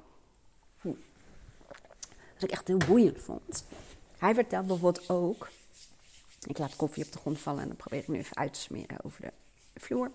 [2.33, 3.65] Wat ik echt heel boeiend vond.
[4.17, 5.49] Hij vertelt bijvoorbeeld ook.
[6.47, 8.59] Ik laat koffie op de grond vallen en dan probeer ik nu even uit te
[8.59, 10.11] smeren over de vloer.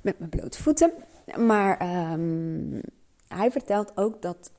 [0.00, 0.92] Met mijn blote voeten.
[1.36, 2.80] Maar um,
[3.28, 4.52] hij vertelt ook dat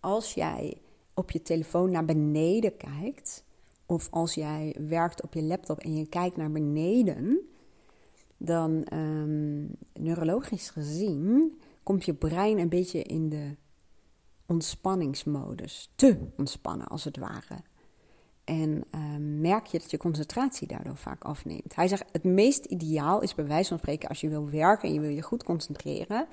[0.00, 0.78] als jij
[1.14, 3.44] op je telefoon naar beneden kijkt,
[3.86, 7.40] of als jij werkt op je laptop en je kijkt naar beneden,
[8.36, 13.56] dan um, neurologisch gezien komt je brein een beetje in de
[14.46, 15.92] ontspanningsmodus.
[15.94, 17.62] Te ontspannen als het ware.
[18.44, 21.74] En um, merk je dat je concentratie daardoor vaak afneemt.
[21.74, 24.94] Hij zegt: het meest ideaal is bij wijze van spreken als je wil werken en
[24.94, 26.26] je wil je goed concentreren,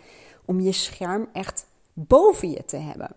[0.46, 3.16] om je scherm echt boven je te hebben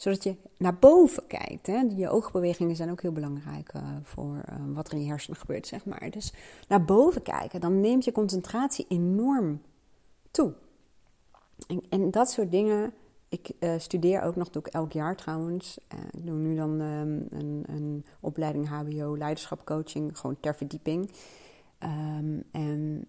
[0.00, 1.66] zodat je naar boven kijkt.
[1.66, 1.80] Hè?
[1.96, 5.66] Je oogbewegingen zijn ook heel belangrijk uh, voor uh, wat er in je hersenen gebeurt,
[5.66, 6.10] zeg maar.
[6.10, 6.32] Dus
[6.68, 9.62] naar boven kijken, dan neemt je concentratie enorm
[10.30, 10.52] toe.
[11.68, 12.92] En, en dat soort dingen.
[13.28, 15.78] Ik uh, studeer ook nog, doe ik elk jaar trouwens.
[16.10, 21.10] ik doe nu dan um, een, een, opleiding HBO leiderschap coaching, gewoon ter verdieping.
[21.78, 23.04] Um, en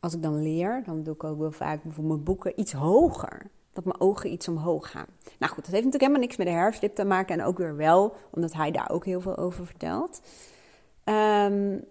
[0.00, 3.50] als ik dan leer, dan doe ik ook wel vaak bijvoorbeeld mijn boeken iets hoger
[3.72, 5.06] dat mijn ogen iets omhoog gaan.
[5.38, 7.38] Nou goed, dat heeft natuurlijk helemaal niks met de herfstdip te maken.
[7.38, 10.20] En ook weer wel, omdat hij daar ook heel veel over vertelt.
[11.04, 11.84] Um,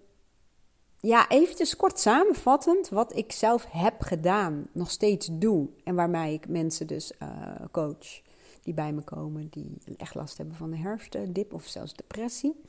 [0.99, 5.69] ja, eventjes kort samenvattend wat ik zelf heb gedaan, nog steeds doe.
[5.83, 7.29] En waarmee ik mensen dus uh,
[7.71, 8.21] coach
[8.63, 12.61] die bij me komen, die echt last hebben van de herfstdip of zelfs depressie.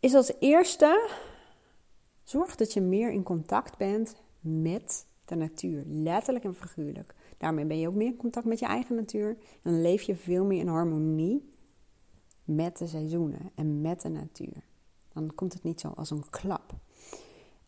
[0.00, 1.08] Is als eerste,
[2.30, 7.14] zorg dat je meer in contact bent met de natuur, letterlijk en figuurlijk.
[7.38, 9.28] Daarmee ben je ook meer in contact met je eigen natuur.
[9.62, 11.52] En dan leef je veel meer in harmonie
[12.44, 14.64] met de seizoenen en met de natuur.
[15.12, 16.72] Dan komt het niet zo als een klap.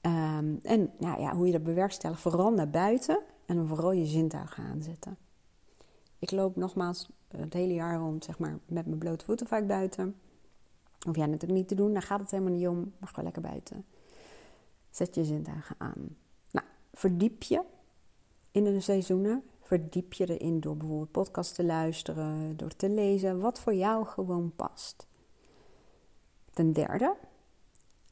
[0.00, 4.64] Um, en nou ja, hoe je dat bewerkstelligt, vooral naar buiten en vooral je zintuigen
[4.64, 5.16] aanzetten.
[6.18, 10.16] Ik loop nogmaals het hele jaar rond, zeg maar, met mijn blote voeten vaak buiten.
[11.06, 12.92] Hoef jij natuurlijk niet te doen, daar gaat het helemaal niet om.
[12.98, 13.84] Mag wel lekker buiten.
[14.92, 16.16] Zet je zintuigen aan.
[16.50, 17.62] Nou, verdiep je
[18.50, 23.60] in de seizoenen verdiep je erin door bijvoorbeeld podcasts te luisteren, door te lezen, wat
[23.60, 25.06] voor jou gewoon past.
[26.50, 27.16] Ten derde,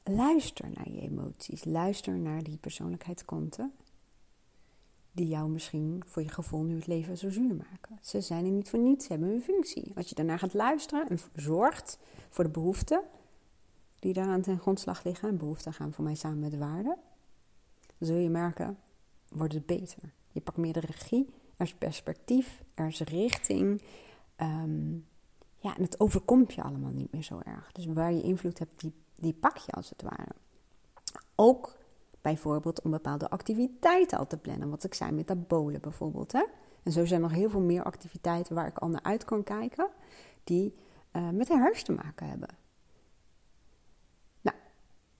[0.05, 1.65] luister naar je emoties.
[1.65, 3.73] Luister naar die persoonlijkheidskanten
[5.13, 7.99] die jou misschien voor je gevoel nu het leven zo zuur maken.
[8.03, 9.93] Ze zijn er niet voor niets, ze hebben een functie.
[9.95, 13.03] Als je daarnaar gaat luisteren en zorgt voor de behoeften
[14.01, 16.97] die daaraan ten grondslag liggen, en behoeften gaan voor mij samen met waarden,
[17.99, 18.79] zul je merken,
[19.29, 20.13] wordt het beter.
[20.33, 21.29] Je pakt meer de regie
[21.61, 23.83] er is perspectief, er is richting.
[24.37, 25.07] Um,
[25.57, 27.73] ja, en het overkomt je allemaal niet meer zo erg.
[27.73, 30.33] Dus waar je invloed hebt, die, die pak je als het ware.
[31.35, 31.77] Ook
[32.21, 34.71] bijvoorbeeld om bepaalde activiteiten al te plannen.
[34.71, 36.33] Wat ik zei, metabolen bijvoorbeeld.
[36.33, 36.45] Hè?
[36.83, 39.89] En zo zijn er nog heel veel meer activiteiten waar ik naar uit kan kijken,
[40.45, 40.75] die
[41.13, 42.49] uh, met de herfst te maken hebben.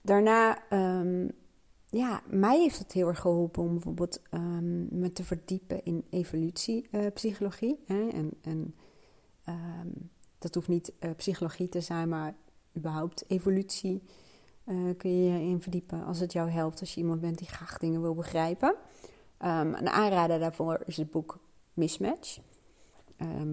[0.01, 1.31] Daarna, um,
[1.85, 7.79] ja, mij heeft het heel erg geholpen om bijvoorbeeld um, me te verdiepen in evolutiepsychologie.
[7.87, 8.75] Uh, en en
[9.49, 12.35] um, dat hoeft niet uh, psychologie te zijn, maar
[12.77, 14.03] überhaupt evolutie
[14.65, 17.47] uh, kun je je in verdiepen als het jou helpt, als je iemand bent die
[17.47, 18.75] graag dingen wil begrijpen.
[19.37, 21.39] Een aanrader daarvoor is het boek
[21.73, 22.39] Mismatch.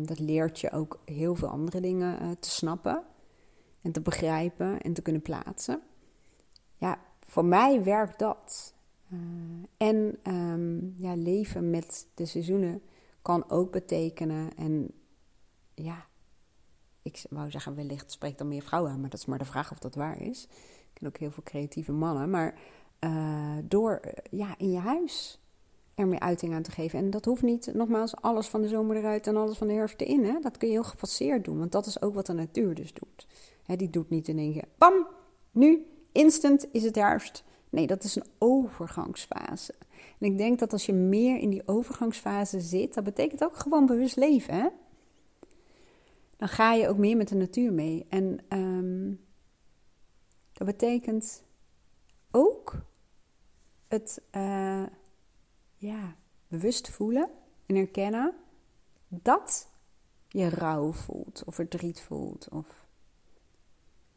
[0.03, 3.03] Dat leert je ook heel veel andere dingen te snappen
[3.83, 5.83] en te begrijpen en te kunnen plaatsen.
[6.79, 8.75] Ja, voor mij werkt dat.
[9.13, 9.19] Uh,
[9.77, 12.83] en um, ja, leven met de seizoenen
[13.23, 14.57] kan ook betekenen.
[14.57, 14.91] En
[15.75, 16.07] ja,
[17.03, 19.71] ik wou zeggen, wellicht spreekt dan meer vrouwen aan, maar dat is maar de vraag
[19.71, 20.45] of dat waar is.
[20.45, 22.31] Ik ken ook heel veel creatieve mannen.
[22.31, 22.55] Maar
[23.01, 24.01] uh, door
[24.31, 25.41] ja, in je huis
[25.95, 26.99] er meer uiting aan te geven.
[26.99, 30.01] En dat hoeft niet, nogmaals, alles van de zomer eruit en alles van de herfst
[30.01, 30.25] erin.
[30.25, 30.41] Hè?
[30.41, 33.27] Dat kun je heel gefaseerd doen, want dat is ook wat de natuur dus doet.
[33.63, 35.07] Hè, die doet niet in één keer, bam,
[35.51, 35.87] nu,
[36.19, 37.45] instant is het herfst.
[37.71, 39.75] Nee, dat is een overgangsfase.
[40.19, 43.87] En ik denk dat als je meer in die overgangsfase zit, dat betekent ook gewoon
[43.87, 44.55] bewust leven.
[44.55, 44.69] Hè?
[46.37, 48.07] Dan ga je ook meer met de natuur mee.
[48.09, 49.21] En um,
[50.53, 51.43] dat betekent
[52.31, 52.75] ook
[53.89, 54.87] het uh,
[55.77, 56.17] ja,
[56.49, 57.31] bewust voelen
[57.67, 58.35] en erkennen
[59.09, 59.69] dat
[60.29, 62.49] je rouw voelt of verdriet voelt.
[62.51, 62.88] Of...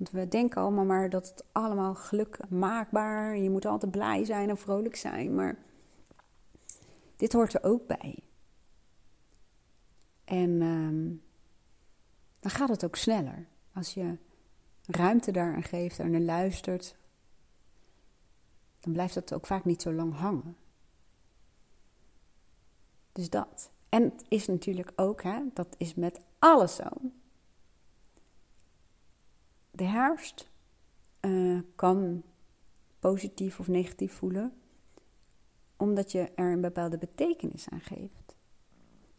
[0.02, 4.49] Want we denken allemaal maar dat het allemaal geluk maakbaar, je moet altijd blij zijn
[4.49, 5.58] en vrolijk zijn, maar
[7.16, 8.20] dit hoort er ook bij.
[10.24, 11.24] En um,
[12.39, 13.47] dan gaat het ook sneller.
[13.74, 14.18] Als je
[14.86, 16.95] ruimte daaraan geeft en er luistert,
[18.80, 20.58] dan blijft het ook vaak niet zo lang hangen.
[23.12, 23.72] Dus dat.
[23.89, 26.89] En het is natuurlijk ook, hè, dat is met alles zo.
[29.72, 30.50] De herfst
[31.22, 32.24] uh, kan
[33.00, 34.54] positief of negatief voelen,
[35.78, 38.36] omdat je er een bepaalde betekenis aan geeft.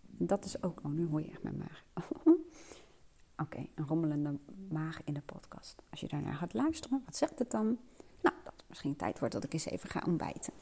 [0.00, 1.84] Dat is ook, oh nu hoor je echt mijn maag.
[3.42, 4.38] Oké, een rommelende
[4.68, 5.82] maag in de podcast.
[5.90, 7.78] Als je daarnaar gaat luisteren, wat zegt het dan?
[8.20, 10.52] Nou, dat het misschien tijd wordt dat ik eens even ga ontbijten.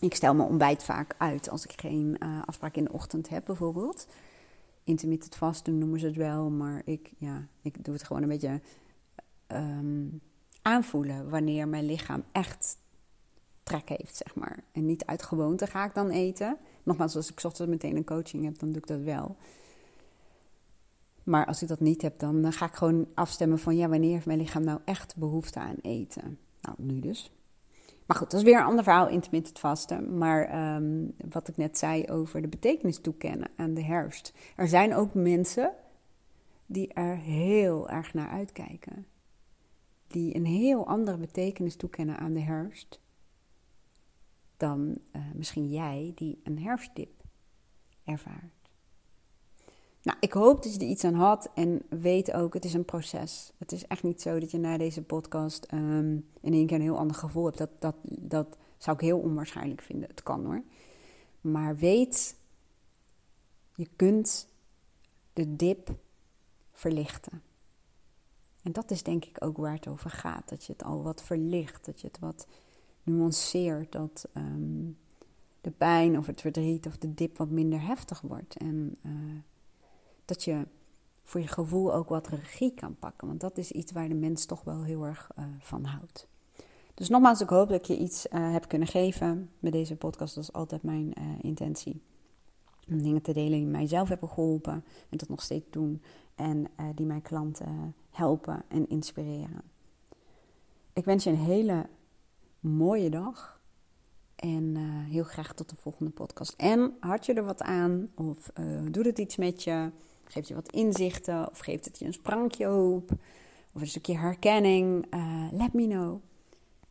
[0.00, 3.44] Ik stel mijn ontbijt vaak uit als ik geen uh, afspraak in de ochtend heb,
[3.44, 4.06] bijvoorbeeld.
[4.84, 8.60] Intermittent vasten noemen ze het wel, maar ik, ja, ik doe het gewoon een beetje
[9.52, 10.20] um,
[10.62, 12.78] aanvoelen wanneer mijn lichaam echt
[13.62, 14.58] trek heeft, zeg maar.
[14.72, 16.56] En niet uit gewoonte ga ik dan eten.
[16.82, 19.36] Nogmaals, als ik ochtends meteen een coaching heb, dan doe ik dat wel.
[21.22, 24.26] Maar als ik dat niet heb, dan ga ik gewoon afstemmen van ja, wanneer heeft
[24.26, 26.38] mijn lichaam nou echt behoefte aan eten?
[26.60, 27.32] Nou, nu dus.
[28.06, 30.18] Maar goed, dat is weer een ander verhaal, intermittent vasten.
[30.18, 34.32] Maar um, wat ik net zei over de betekenis toekennen aan de herfst.
[34.56, 35.72] Er zijn ook mensen
[36.66, 39.06] die er heel erg naar uitkijken.
[40.10, 43.00] Die een heel andere betekenis toekennen aan de herfst.
[44.56, 47.22] Dan uh, misschien jij die een herfstdip
[48.04, 48.60] ervaart.
[50.02, 52.84] Nou, ik hoop dat je er iets aan had en weet ook, het is een
[52.84, 53.52] proces.
[53.58, 56.82] Het is echt niet zo dat je na deze podcast um, in één keer een
[56.82, 57.58] heel ander gevoel hebt.
[57.58, 60.08] Dat, dat, dat zou ik heel onwaarschijnlijk vinden.
[60.08, 60.62] Het kan hoor.
[61.40, 62.36] Maar weet,
[63.74, 64.48] je kunt
[65.32, 65.94] de dip
[66.72, 67.42] verlichten.
[68.62, 70.48] En dat is denk ik ook waar het over gaat.
[70.48, 72.46] Dat je het al wat verlicht, dat je het wat
[73.02, 73.92] nuanceert.
[73.92, 74.98] Dat um,
[75.60, 78.56] de pijn of het verdriet of de dip wat minder heftig wordt.
[78.56, 78.96] En...
[79.02, 79.12] Uh,
[80.30, 80.66] dat je
[81.22, 83.28] voor je gevoel ook wat regie kan pakken.
[83.28, 86.26] Want dat is iets waar de mens toch wel heel erg uh, van houdt.
[86.94, 90.34] Dus nogmaals, ik hoop dat ik je iets uh, heb kunnen geven met deze podcast.
[90.34, 92.02] Dat is altijd mijn intentie.
[92.90, 96.02] Om dingen te delen die mijzelf hebben geholpen en dat nog steeds doen.
[96.34, 99.62] En die mijn klanten helpen en inspireren.
[100.92, 101.86] Ik wens je een hele
[102.60, 103.60] mooie dag.
[104.36, 104.76] En
[105.08, 106.54] heel graag tot de volgende podcast.
[106.56, 108.08] En had je er wat aan?
[108.14, 108.52] Of
[108.90, 109.90] doet het iets met je?
[110.24, 113.10] Geeft je wat inzichten of geeft het je een sprankje hoop
[113.72, 115.14] of een stukje herkenning?
[115.14, 116.20] Uh, let me know.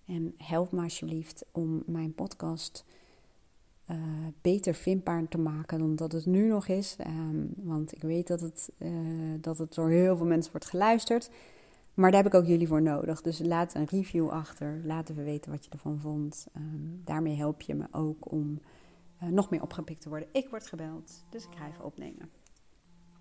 [0.06, 2.86] En help me alsjeblieft om mijn podcast
[3.92, 3.98] uh,
[4.42, 6.96] beter vindbaar te maken dan dat het nu nog is.
[7.08, 8.90] Um, want ik weet dat het, uh,
[9.42, 11.30] dat het door heel veel mensen wordt geluisterd.
[11.94, 13.22] Maar daar heb ik ook jullie voor nodig.
[13.22, 14.82] Dus laat een review achter.
[14.84, 16.48] Laat even weten wat je ervan vond.
[16.58, 18.60] Um, daarmee help je me ook om
[19.20, 20.28] nog meer opgepikt te worden.
[20.32, 22.30] Ik word gebeld, dus ik ga even opnemen.